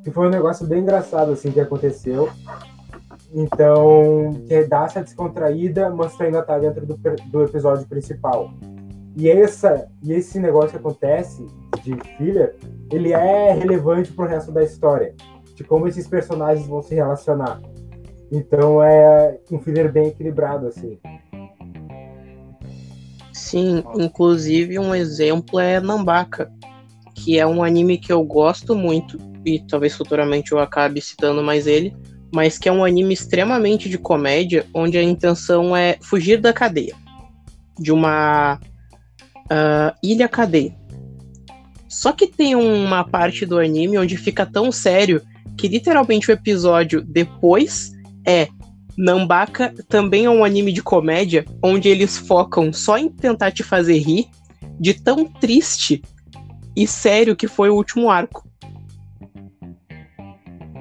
[0.03, 2.27] que foi um negócio bem engraçado, assim, que aconteceu.
[3.33, 8.51] Então, que dá essa descontraída, mas ainda tá dentro do, do episódio principal.
[9.15, 11.47] E, essa, e esse negócio que acontece
[11.83, 12.53] de filler,
[12.91, 15.15] ele é relevante pro resto da história
[15.55, 17.61] de como esses personagens vão se relacionar.
[18.31, 20.99] Então é um filler bem equilibrado, assim.
[23.31, 26.51] Sim, inclusive um exemplo é Nambaka,
[27.13, 31.67] que é um anime que eu gosto muito, e talvez futuramente eu acabe citando mais
[31.67, 31.95] ele,
[32.33, 36.95] mas que é um anime extremamente de comédia, onde a intenção é fugir da cadeia.
[37.79, 38.59] De uma
[39.45, 40.75] uh, ilha cadeia.
[41.87, 45.21] Só que tem uma parte do anime onde fica tão sério
[45.57, 47.91] que literalmente o episódio depois
[48.25, 48.47] é
[48.97, 53.97] Nambaka também é um anime de comédia onde eles focam só em tentar te fazer
[53.97, 54.27] rir
[54.79, 56.01] de tão triste
[56.75, 58.47] e sério que foi o último arco.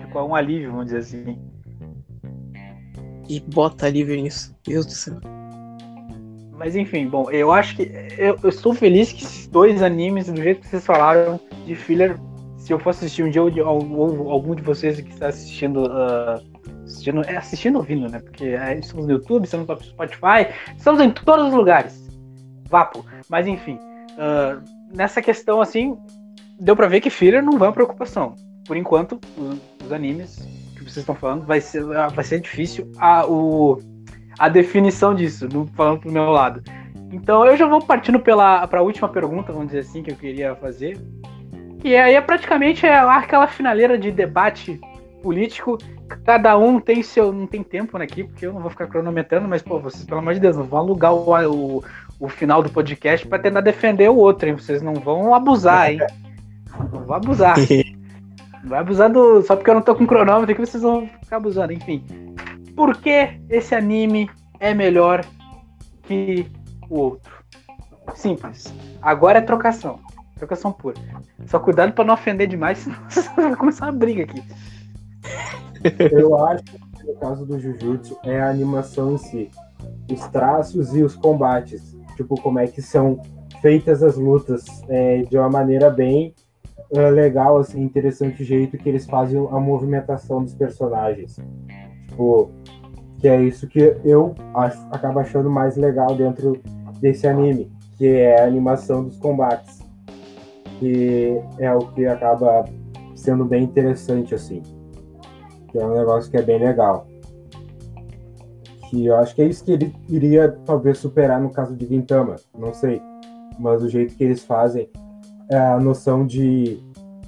[0.01, 1.39] Ficou um alívio, vamos dizer assim.
[3.29, 4.55] E bota alívio nisso.
[4.67, 5.21] Deus do céu.
[6.53, 7.83] Mas enfim, bom, eu acho que.
[8.17, 12.19] Eu, eu estou feliz que esses dois animes, do jeito que vocês falaram, de filler,
[12.65, 16.43] se eu for assistir um dia, ou, algum de vocês que está assistindo, uh,
[16.83, 18.21] assistindo, é assistindo ouvindo, né?
[18.21, 22.09] Porque é, estamos no YouTube, estamos no Spotify, estamos em todos os lugares.
[22.71, 23.05] Vapo.
[23.29, 23.79] Mas enfim,
[24.13, 24.65] uh,
[24.97, 25.95] nessa questão assim,
[26.59, 28.35] deu para ver que filler não vai uma preocupação.
[28.67, 30.37] Por enquanto, os, os, animes
[30.75, 33.79] que vocês estão falando, vai ser, vai ser difícil a, o,
[34.39, 36.63] a definição disso, falando pro meu lado.
[37.13, 40.57] Então eu já vou partindo para a última pergunta, vamos dizer assim, que eu queria
[40.57, 40.99] fazer.
[41.85, 44.81] E aí é praticamente é aquela finaleira de debate
[45.23, 45.77] político.
[46.25, 47.31] Cada um tem seu.
[47.31, 50.33] Não tem tempo aqui, porque eu não vou ficar cronometrando, mas, pô, vocês, pelo amor
[50.33, 51.85] de Deus, não vão alugar o, o,
[52.19, 54.55] o final do podcast para tentar defender o outro, hein?
[54.55, 56.01] Vocês não vão abusar, hein?
[56.91, 57.57] Não vão abusar.
[58.65, 59.43] Não vai abusar do.
[59.43, 61.71] Só porque eu não tô com cronômetro que vocês vão ficar abusando.
[61.75, 62.03] Enfim.
[62.75, 65.23] Por que esse anime é melhor
[66.05, 66.47] que
[66.89, 67.31] o outro?
[68.15, 68.73] Simples.
[69.03, 70.01] Agora é trocação.
[70.45, 70.97] Trocação pura.
[71.47, 74.43] Só cuidado pra não ofender demais, senão vai começar uma briga aqui.
[76.13, 79.51] Eu acho que no caso do Jujutsu é a animação em si.
[80.11, 81.97] os traços e os combates.
[82.17, 83.21] Tipo, como é que são
[83.61, 86.35] feitas as lutas é, de uma maneira bem
[86.91, 91.41] uh, legal, assim, interessante o jeito que eles fazem a movimentação dos personagens.
[92.09, 92.51] Tipo,
[93.19, 96.61] que é isso que eu acho, acabo achando mais legal dentro
[97.01, 99.84] desse anime, que é a animação dos combates.
[100.85, 102.67] Que é o que acaba
[103.15, 104.63] sendo bem interessante, assim.
[105.69, 107.07] Que é um negócio que é bem legal.
[108.91, 112.37] Que eu acho que é isso que ele iria talvez superar no caso de Gintama,
[112.55, 113.01] não sei.
[113.59, 114.91] Mas o jeito que eles fazem
[115.51, 116.79] é a noção de,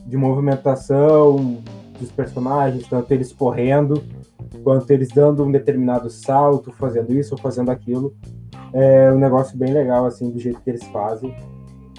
[0.04, 1.62] de movimentação
[1.98, 4.04] dos personagens, tanto eles correndo
[4.62, 8.14] quanto eles dando um determinado salto, fazendo isso ou fazendo aquilo.
[8.74, 11.34] É um negócio bem legal, assim, do jeito que eles fazem.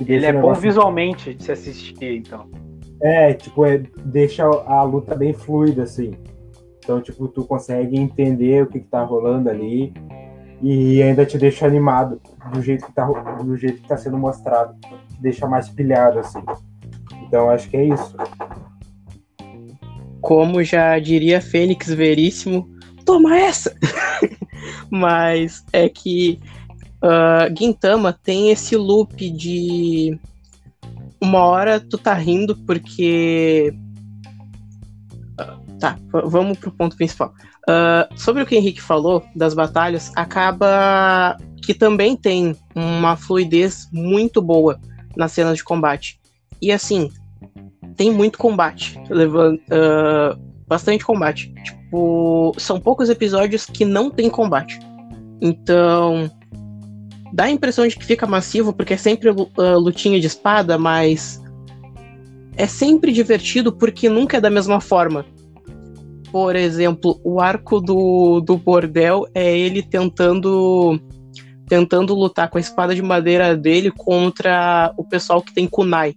[0.06, 2.50] Ele é bom visualmente de se assistir, então.
[3.02, 6.14] É, tipo, é, deixa a luta bem fluida, assim.
[6.80, 9.94] Então, tipo, tu consegue entender o que, que tá rolando ali
[10.62, 12.20] e ainda te deixa animado
[12.52, 14.76] do jeito que tá, do jeito que tá sendo mostrado.
[14.82, 16.42] Te deixa mais pilhado, assim.
[17.24, 18.16] Então, acho que é isso.
[20.22, 22.70] Como já diria Fênix Veríssimo,
[23.06, 23.76] toma essa!
[24.90, 26.40] Mas é que
[27.04, 30.20] uh, Gintama tem esse loop de
[31.22, 33.74] uma hora tu tá rindo porque.
[35.40, 37.34] Uh, tá, vamos pro ponto principal.
[37.70, 43.90] Uh, sobre o que o Henrique falou das batalhas, acaba que também tem uma fluidez
[43.92, 44.80] muito boa
[45.16, 46.20] nas cenas de combate.
[46.62, 47.12] E assim,
[47.98, 51.54] tem muito combate, levando uh, bastante combate.
[51.64, 54.80] Tipo, são poucos episódios que não tem combate.
[55.42, 56.32] Então,
[57.34, 59.46] dá a impressão de que fica massivo, porque é sempre uh,
[59.80, 61.42] lutinha de espada, mas
[62.56, 65.26] é sempre divertido porque nunca é da mesma forma.
[66.32, 71.00] Por exemplo, o arco do, do bordel é ele tentando
[71.68, 76.16] tentando lutar com a espada de madeira dele contra o pessoal que tem kunai.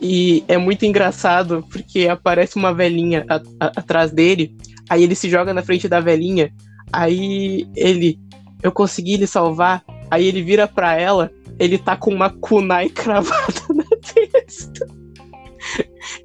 [0.00, 3.24] E é muito engraçado porque aparece uma velhinha
[3.58, 4.54] atrás dele,
[4.88, 6.52] aí ele se joga na frente da velhinha,
[6.92, 8.18] aí ele,
[8.62, 13.62] eu consegui lhe salvar, aí ele vira pra ela, ele tá com uma kunai cravada
[13.74, 13.84] na
[14.32, 14.86] testa.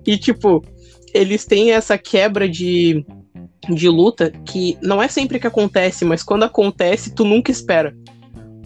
[0.05, 0.63] E tipo,
[1.13, 3.05] eles têm essa quebra de,
[3.69, 7.95] de luta que não é sempre que acontece, mas quando acontece, tu nunca espera.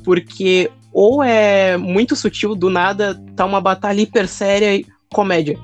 [0.03, 4.82] Porque ou é muito sutil, do nada tá uma batalha hiper séria
[5.13, 5.59] comédia.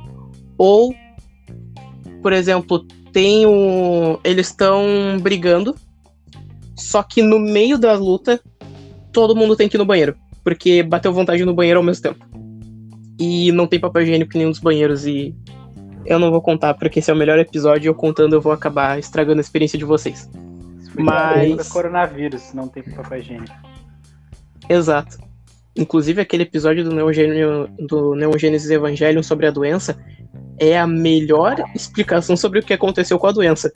[0.57, 0.93] Ou,
[2.21, 4.19] por exemplo, tem o.
[4.23, 5.73] Eles estão brigando,
[6.81, 8.41] só que no meio da luta,
[9.11, 10.15] todo mundo tem que ir no banheiro.
[10.43, 12.25] Porque bateu vontade no banheiro ao mesmo tempo.
[13.19, 15.05] E não tem papel higiênico em nenhum dos banheiros.
[15.05, 15.35] E
[16.05, 17.89] eu não vou contar, porque esse é o melhor episódio.
[17.89, 20.29] Eu contando, eu vou acabar estragando a experiência de vocês.
[20.97, 21.69] Mas.
[21.69, 23.55] coronavírus, não tem papel higiênico.
[24.67, 25.17] Exato.
[25.75, 29.97] Inclusive, aquele episódio do Neogênio, do Neon Genesis Evangelion sobre a doença
[30.61, 33.71] é a melhor explicação sobre o que aconteceu com a doença.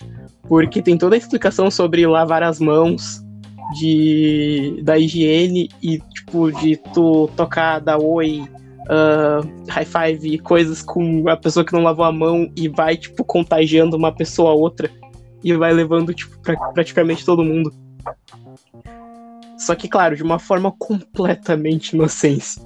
[0.47, 3.25] Porque tem toda a explicação sobre lavar as mãos,
[3.73, 8.47] de da higiene e, tipo, de tu tocar, dar oi,
[8.83, 13.23] uh, high five, coisas com a pessoa que não lavou a mão e vai, tipo,
[13.23, 14.89] contagiando uma pessoa a outra
[15.43, 17.73] e vai levando, tipo, pra praticamente todo mundo.
[19.57, 22.59] Só que, claro, de uma forma completamente inocente.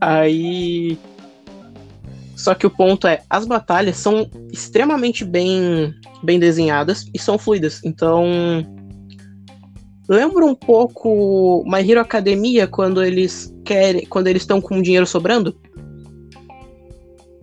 [0.00, 0.96] Aí.
[2.38, 7.80] Só que o ponto é, as batalhas são extremamente bem, bem desenhadas e são fluidas.
[7.84, 8.24] Então.
[10.08, 14.06] Lembra um pouco My Hero Academia quando eles querem.
[14.06, 15.60] Quando eles estão com dinheiro sobrando?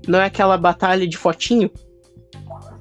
[0.08, 1.70] Não é aquela batalha de fotinho?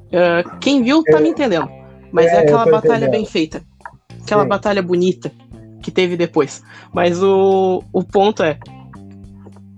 [0.07, 1.69] Uh, quem viu tá me entendendo.
[2.13, 3.11] Mas é, é aquela batalha entendendo.
[3.11, 3.61] bem feita.
[4.23, 4.49] Aquela Sim.
[4.49, 5.33] batalha bonita
[5.83, 6.63] que teve depois.
[6.93, 8.57] Mas o, o ponto é.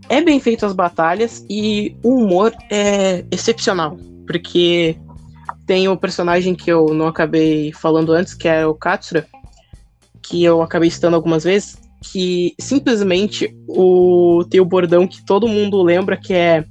[0.08, 3.96] É bem feito as batalhas e o humor é excepcional.
[4.26, 4.96] Porque
[5.66, 9.26] tem o personagem que eu não acabei falando antes, que é o Katsura,
[10.22, 15.82] que eu acabei citando algumas vezes, que simplesmente o tem o bordão que todo mundo
[15.82, 16.64] lembra que é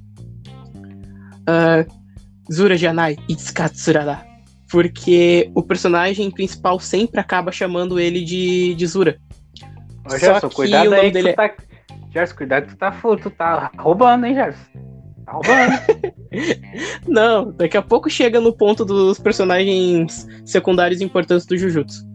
[1.50, 4.26] uh, Zura Janai Itsukatsura
[4.70, 9.18] porque o personagem principal sempre acaba chamando ele de, de Zura.
[10.06, 11.34] Ô, Gerson, cuidado aí que dele...
[11.34, 11.56] tu é- tá.
[12.16, 12.92] Gerson, cuidado que tu tá,
[13.22, 14.62] tu tá roubando, hein, Gerson?
[15.26, 15.74] Tá roubando.
[17.06, 22.08] Não, daqui a pouco chega no ponto dos personagens secundários importantes do Jujutsu.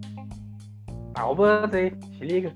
[1.12, 2.53] Tá roubando aí, te liga.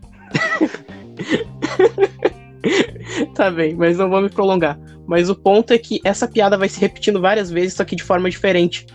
[3.34, 4.78] tá bem, mas não vou me prolongar.
[5.06, 8.02] Mas o ponto é que essa piada vai se repetindo várias vezes, só que de
[8.02, 8.86] forma diferente.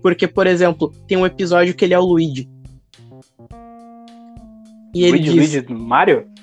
[0.00, 2.48] Porque, por exemplo, tem um episódio que ele é o Luigi.
[4.94, 6.35] E ele Luigi, diz, Luigi Mario?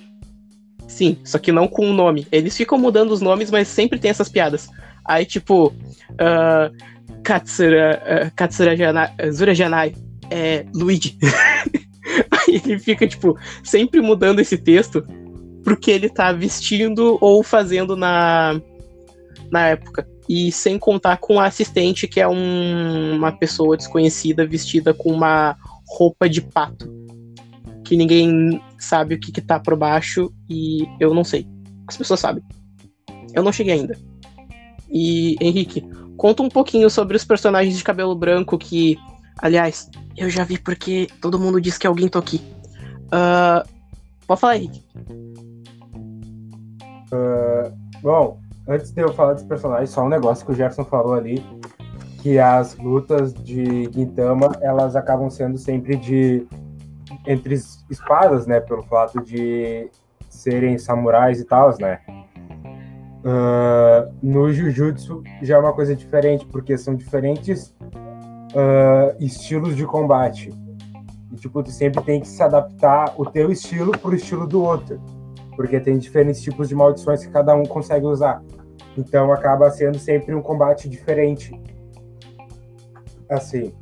[0.93, 2.27] Sim, só que não com o nome.
[2.31, 4.69] Eles ficam mudando os nomes, mas sempre tem essas piadas.
[5.03, 9.93] Aí, tipo, uh, Katsura, uh, Katsura Janai, Zura Janai
[10.29, 11.17] é Luigi.
[12.31, 15.05] Aí ele fica, tipo, sempre mudando esse texto
[15.63, 18.59] pro que ele tá vestindo ou fazendo na,
[19.51, 20.07] na época.
[20.29, 25.57] E sem contar com a assistente, que é um- uma pessoa desconhecida vestida com uma
[25.85, 27.02] roupa de pato.
[27.83, 31.47] Que ninguém sabe o que, que tá por baixo e eu não sei.
[31.87, 32.43] As pessoas sabem.
[33.33, 33.97] Eu não cheguei ainda.
[34.89, 35.81] E, Henrique,
[36.17, 38.97] conta um pouquinho sobre os personagens de cabelo branco que,
[39.39, 42.41] aliás, eu já vi porque todo mundo diz que alguém aqui.
[43.11, 43.65] Ah,
[44.27, 44.83] pode falar, Henrique.
[48.01, 51.43] Bom, antes de eu falar dos personagens, só um negócio que o Gerson falou ali,
[52.21, 56.45] que as lutas de Gintama, elas acabam sendo sempre de
[57.25, 59.89] entre es- espadas, né, pelo fato de
[60.29, 61.99] serem samurais e tal, né?
[63.25, 67.73] Ah, no Jujutsu já é uma coisa diferente, porque são diferentes
[68.55, 70.49] ah, estilos de combate.
[71.31, 74.99] E, tipo, tu sempre tem que se adaptar o teu estilo pro estilo do outro
[75.55, 78.43] porque tem diferentes tipos de maldições que cada um consegue usar.
[78.97, 81.59] Então acaba sendo sempre um combate diferente.
[83.29, 83.73] Assim.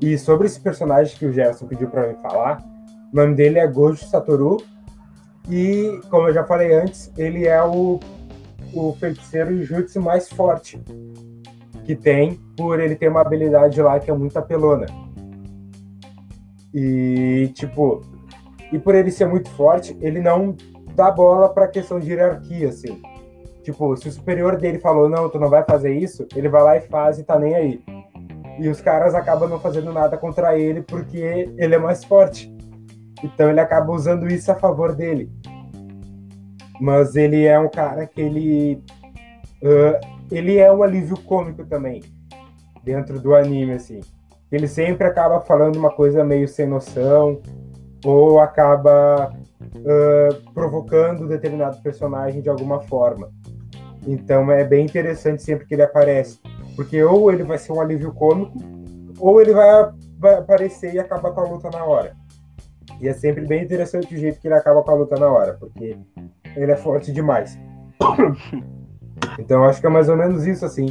[0.00, 2.62] E sobre esse personagem que o Gerson pediu para mim falar,
[3.12, 4.58] o nome dele é Gojo Satoru.
[5.48, 8.00] E, como eu já falei antes, ele é o,
[8.72, 10.80] o feiticeiro Jutsu mais forte
[11.84, 14.86] que tem, por ele ter uma habilidade lá que é muito apelona.
[16.72, 18.02] E, tipo,
[18.72, 20.56] e por ele ser muito forte, ele não
[20.96, 23.00] dá bola pra questão de hierarquia, assim.
[23.62, 26.76] Tipo, se o superior dele falou, não, tu não vai fazer isso, ele vai lá
[26.76, 27.82] e faz e tá nem aí.
[28.58, 32.54] E os caras acabam não fazendo nada contra ele porque ele é mais forte.
[33.22, 35.30] Então ele acaba usando isso a favor dele.
[36.80, 38.82] Mas ele é um cara que ele.
[39.62, 40.00] ah,
[40.30, 42.02] ele é um alívio cômico também.
[42.82, 44.00] Dentro do anime, assim.
[44.52, 47.40] Ele sempre acaba falando uma coisa meio sem noção.
[48.04, 49.32] Ou acaba
[49.86, 53.30] ah, provocando determinado personagem de alguma forma.
[54.06, 56.38] Então é bem interessante sempre que ele aparece.
[56.74, 58.58] Porque ou ele vai ser um alívio cômico,
[59.18, 59.92] ou ele vai,
[60.38, 62.16] aparecer e acabar com a luta na hora.
[63.00, 65.56] E é sempre bem interessante o jeito que ele acaba com a luta na hora,
[65.58, 65.96] porque
[66.56, 67.58] ele é forte demais.
[69.38, 70.86] Então acho que é mais ou menos isso assim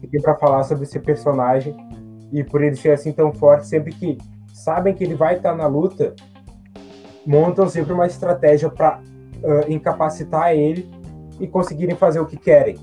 [0.00, 1.76] que tem pra falar sobre esse personagem
[2.32, 4.18] e por ele ser assim tão forte, sempre que
[4.52, 6.14] sabem que ele vai estar na luta,
[7.26, 9.00] montam sempre uma estratégia para
[9.68, 10.90] incapacitar ele
[11.38, 12.76] e conseguirem fazer o que querem.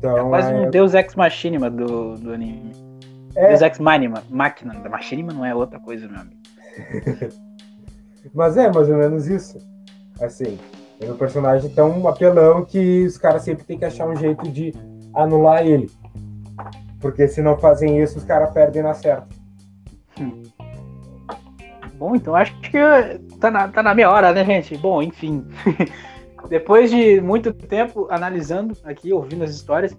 [0.00, 2.72] Então, É quase é, um Deus Ex Machinima do, do anime.
[3.36, 4.74] é, Deus Ex Machina, máquina.
[4.88, 6.40] Machinima não é outra coisa, meu amigo.
[8.34, 9.58] mas é mais ou menos isso.
[10.22, 10.58] Assim,
[11.00, 14.72] é um personagem tão apelão que os caras sempre têm que achar um jeito de
[15.14, 15.90] anular ele.
[16.98, 19.28] Porque se não fazem isso, os caras perdem na certa.
[21.96, 22.78] Bom, então acho que
[23.38, 24.76] tá na, tá na minha hora, né, gente?
[24.78, 25.44] Bom, enfim.
[26.50, 29.96] Depois de muito tempo analisando aqui, ouvindo as histórias,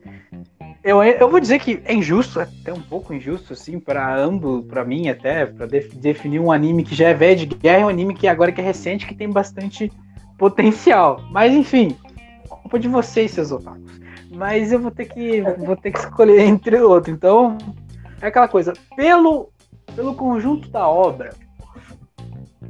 [0.84, 4.84] eu, eu vou dizer que é injusto, até um pouco injusto, assim, para ambos, para
[4.84, 8.13] mim até, para definir um anime que já é velho de guerra e um anime
[8.13, 9.89] que agora que é recente, que tem bastante
[10.38, 11.23] potencial.
[11.31, 11.95] Mas enfim,
[12.49, 14.01] culpa de vocês, seus otakus.
[14.30, 17.13] Mas eu vou ter que, vou ter que escolher entre outro.
[17.13, 17.57] Então,
[18.21, 19.49] é aquela coisa, pelo,
[19.95, 21.34] pelo conjunto da obra,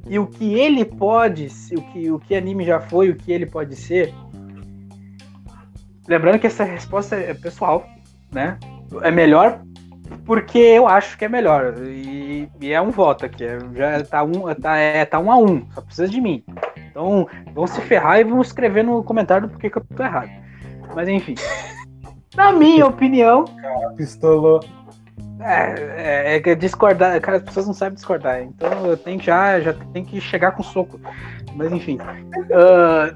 [0.07, 1.47] e o que ele pode,
[1.77, 4.13] o que o que anime já foi, o que ele pode ser.
[6.07, 7.85] Lembrando que essa resposta é pessoal,
[8.31, 8.57] né?
[9.01, 9.61] É melhor
[10.25, 14.23] porque eu acho que é melhor e, e é um voto aqui, é- já tá
[14.23, 16.43] um, tá, é, tá um a um, só precisa de mim.
[16.89, 20.29] Então vão se ferrar e vão escrever no comentário do porquê que eu tô errado.
[20.93, 21.35] Mas enfim,
[22.35, 23.45] na minha opinião,
[23.95, 24.59] Pistolou.
[25.43, 29.25] É, é, é que discordar, cara, as pessoas não sabem discordar, então eu tenho que
[29.25, 30.99] já, já tenho que chegar com soco.
[31.55, 31.97] Mas enfim.
[32.53, 33.13] ah,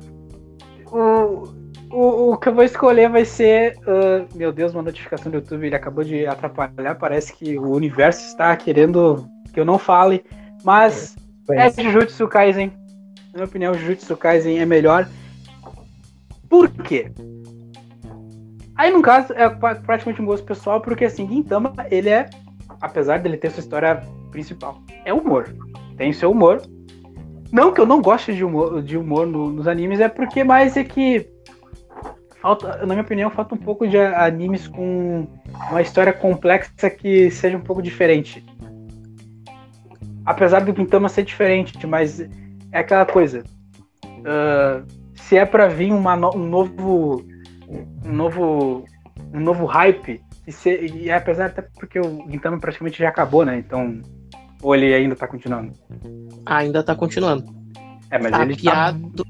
[0.91, 1.43] o,
[1.91, 3.77] o, o que eu vou escolher vai ser.
[3.87, 6.95] ah, meu Deus, uma notificação do YouTube, ele acabou de atrapalhar.
[6.95, 10.23] Parece que o universo está querendo que eu não fale.
[10.63, 11.15] Mas
[11.51, 12.73] é Jujutsu Kaisen.
[13.27, 15.07] Na minha opinião, Jujutsu Kaisen é melhor.
[16.49, 17.11] Por quê?
[18.77, 22.29] Aí, no caso, é pra- praticamente um gosto pessoal, porque assim, Gintama, ele é,
[22.81, 25.55] apesar dele ter sua história principal, é humor.
[25.97, 26.61] Tem seu humor.
[27.51, 30.75] Não que eu não goste de humor, de humor no- nos animes, é porque mais
[30.75, 31.25] é que
[32.41, 35.25] falta, na minha opinião, falta um pouco de animes com
[35.71, 38.43] uma história complexa que seja um pouco diferente.
[40.25, 42.19] apesar do Gintama ser diferente, mas
[42.71, 43.43] é aquela coisa.
[44.03, 44.83] Uh,
[45.13, 47.23] se é para vir uma um novo.
[47.67, 48.85] Um novo.
[49.33, 53.57] Um novo hype, e, se, e apesar até porque o Gintama praticamente já acabou, né?
[53.57, 54.01] Então.
[54.61, 55.73] Ou ele ainda tá continuando?
[56.45, 57.45] Ainda tá continuando.
[58.09, 59.09] É, mas a ele piada, tá...
[59.13, 59.25] do,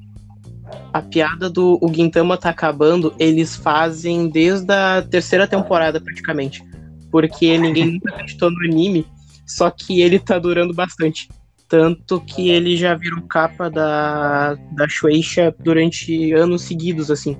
[0.94, 6.64] a piada do o Gintama tá acabando, eles fazem desde a terceira temporada, praticamente.
[7.12, 9.06] Porque ninguém nunca acreditou no anime,
[9.46, 11.30] só que ele tá durando bastante.
[11.68, 17.38] Tanto que ele já virou capa da, da Shueisha durante anos seguidos, assim.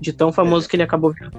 [0.00, 1.38] De tão famoso que ele acabou virando.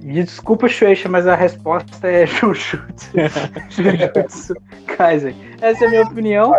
[0.00, 2.78] Desculpa, Shueisha, mas a resposta é Jujutsu.
[3.68, 4.54] Jujutsu
[4.86, 5.34] Kaisen.
[5.60, 6.54] Essa é a minha opinião.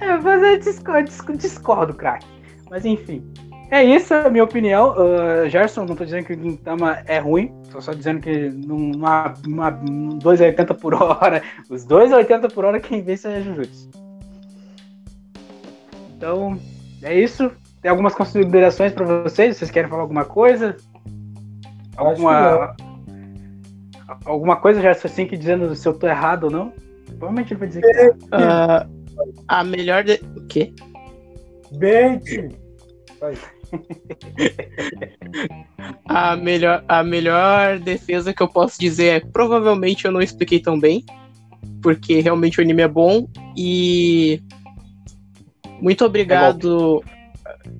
[0.00, 2.26] É, mas eu discordo, discordo, craque.
[2.68, 3.22] Mas enfim.
[3.70, 4.92] É isso a minha opinião.
[4.92, 7.52] Uh, Gerson, não tô dizendo que o Gintama é ruim.
[7.70, 11.42] Tô só dizendo que numa, numa 2,80 por hora.
[11.70, 13.90] Os 2,80 por hora quem vence é Jujutsu.
[16.16, 16.58] Então,
[17.02, 17.50] é isso.
[17.82, 19.56] Tem algumas considerações para vocês?
[19.56, 20.76] Vocês querem falar alguma coisa?
[21.96, 22.76] Alguma,
[24.24, 26.72] alguma coisa, Gerson, assim, que dizendo se eu tô errado ou não?
[27.06, 28.86] Provavelmente ele vai dizer que tá.
[28.86, 29.02] Uh,
[29.48, 30.04] a melhor.
[30.04, 30.14] De...
[30.36, 30.72] O quê?
[31.72, 32.22] Bait!
[36.06, 40.78] a, melhor, a melhor defesa que eu posso dizer é provavelmente eu não expliquei tão
[40.78, 41.04] bem,
[41.82, 43.26] porque realmente o anime é bom
[43.56, 44.40] e
[45.80, 47.02] muito obrigado.
[47.18, 47.21] É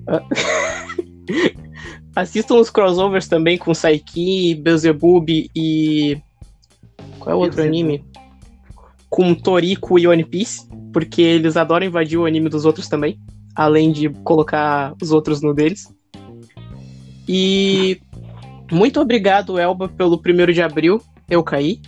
[2.15, 6.21] Assistam os crossovers também com Saiki, Beelzebub e.
[7.19, 8.03] Qual é o outro anime?
[9.09, 13.19] Com Toriko e One Piece, porque eles adoram invadir o anime dos outros também
[13.55, 15.93] além de colocar os outros no deles.
[17.27, 17.99] E
[18.71, 21.01] muito obrigado, Elba, pelo primeiro de abril.
[21.29, 21.79] Eu caí.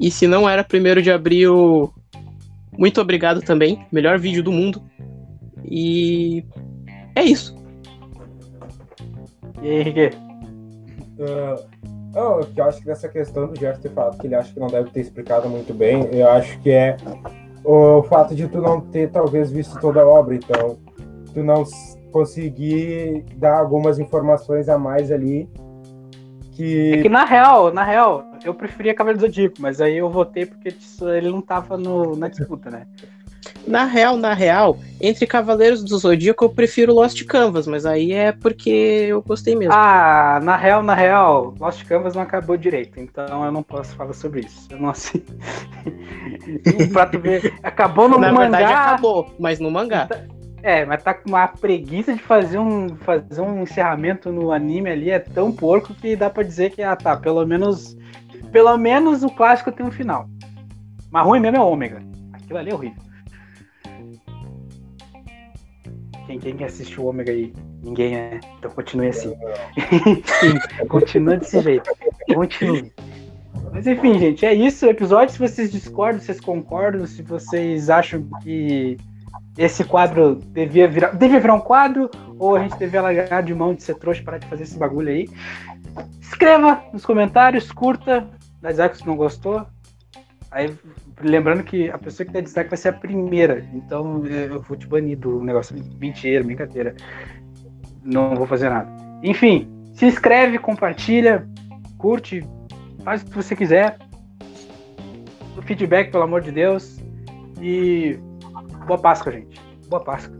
[0.00, 1.92] E se não era primeiro de abril,
[2.76, 3.84] muito obrigado também.
[3.90, 4.82] Melhor vídeo do mundo.
[5.70, 6.44] E
[7.14, 7.56] é isso.
[9.62, 10.16] E aí, Henrique?
[11.18, 11.78] Uh,
[12.56, 14.90] eu acho que nessa questão do Gerson ter falado que ele acha que não deve
[14.90, 16.96] ter explicado muito bem, eu acho que é
[17.64, 20.78] o fato de tu não ter talvez visto toda a obra, então
[21.34, 21.64] tu não
[22.10, 25.48] conseguir dar algumas informações a mais ali
[26.52, 26.94] que...
[26.94, 30.44] É que na real, na real, eu preferia Cavaleiro do Zodíaco, mas aí eu votei
[30.44, 30.74] porque
[31.16, 32.86] ele não tava no, na disputa, né?
[33.68, 38.32] Na real, na real, entre Cavaleiros do Zodíaco eu prefiro Lost Canvas, mas aí é
[38.32, 39.74] porque eu gostei mesmo.
[39.74, 44.14] Ah, na real, na real, Lost Canvas não acabou direito, então eu não posso falar
[44.14, 44.66] sobre isso.
[44.70, 45.22] Eu não sei.
[46.92, 48.48] pra tu ver, acabou no na mangá.
[48.48, 50.08] Na verdade acabou, mas no mangá.
[50.62, 55.10] É, mas tá com uma preguiça de fazer um, fazer um encerramento no anime ali,
[55.10, 57.96] é tão porco que dá pra dizer que, ah tá, pelo menos.
[58.50, 60.26] Pelo menos o clássico tem um final.
[61.10, 62.02] Mas ruim mesmo é o Ômega.
[62.32, 63.07] Aquilo ali é horrível.
[66.28, 67.54] Quem, quem assistiu o Ômega aí?
[67.82, 68.40] Ninguém é.
[68.58, 69.34] Então continue assim.
[70.40, 71.90] Sim, continua desse jeito.
[72.34, 72.92] Continue.
[73.72, 75.32] Mas enfim, gente, é isso o episódio.
[75.32, 78.98] Se vocês discordam, se vocês concordam, se vocês acham que
[79.56, 83.74] esse quadro devia virar, devia virar um quadro, ou a gente devia largar de mão
[83.74, 85.28] de ser trouxa parar de fazer esse bagulho aí.
[86.20, 88.28] Escreva nos comentários, curta,
[88.60, 89.66] dá dislike se não gostou.
[90.50, 90.76] Aí
[91.22, 93.66] Lembrando que a pessoa que der destaque vai ser a primeira.
[93.74, 95.76] Então eu vou te banir do negócio.
[95.98, 96.94] Mentira, brincadeira.
[98.04, 98.90] Não vou fazer nada.
[99.22, 101.48] Enfim, se inscreve, compartilha,
[101.98, 102.46] curte,
[103.02, 103.98] faz o que você quiser.
[105.56, 106.98] O feedback, pelo amor de Deus.
[107.60, 108.18] E
[108.86, 109.60] boa Páscoa, gente.
[109.88, 110.38] Boa Páscoa.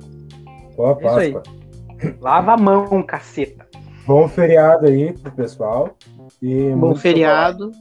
[0.76, 1.22] Boa Páscoa.
[1.22, 2.14] É isso aí.
[2.20, 3.66] Lava a mão, caceta.
[4.06, 5.96] Bom feriado aí pro pessoal.
[6.40, 7.72] E Bom feriado.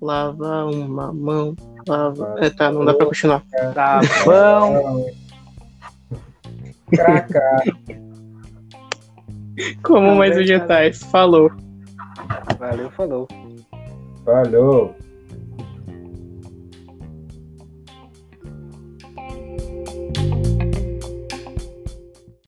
[0.00, 1.56] Lava uma mão.
[1.88, 2.34] Lava.
[2.38, 3.42] É, tá, não dá pra continuar.
[3.74, 5.06] Tá bom.
[6.90, 7.62] Craca.
[9.82, 11.02] Como mais vegetais.
[11.04, 11.50] Falou.
[12.58, 13.28] Valeu, falou.
[14.24, 14.96] Falou.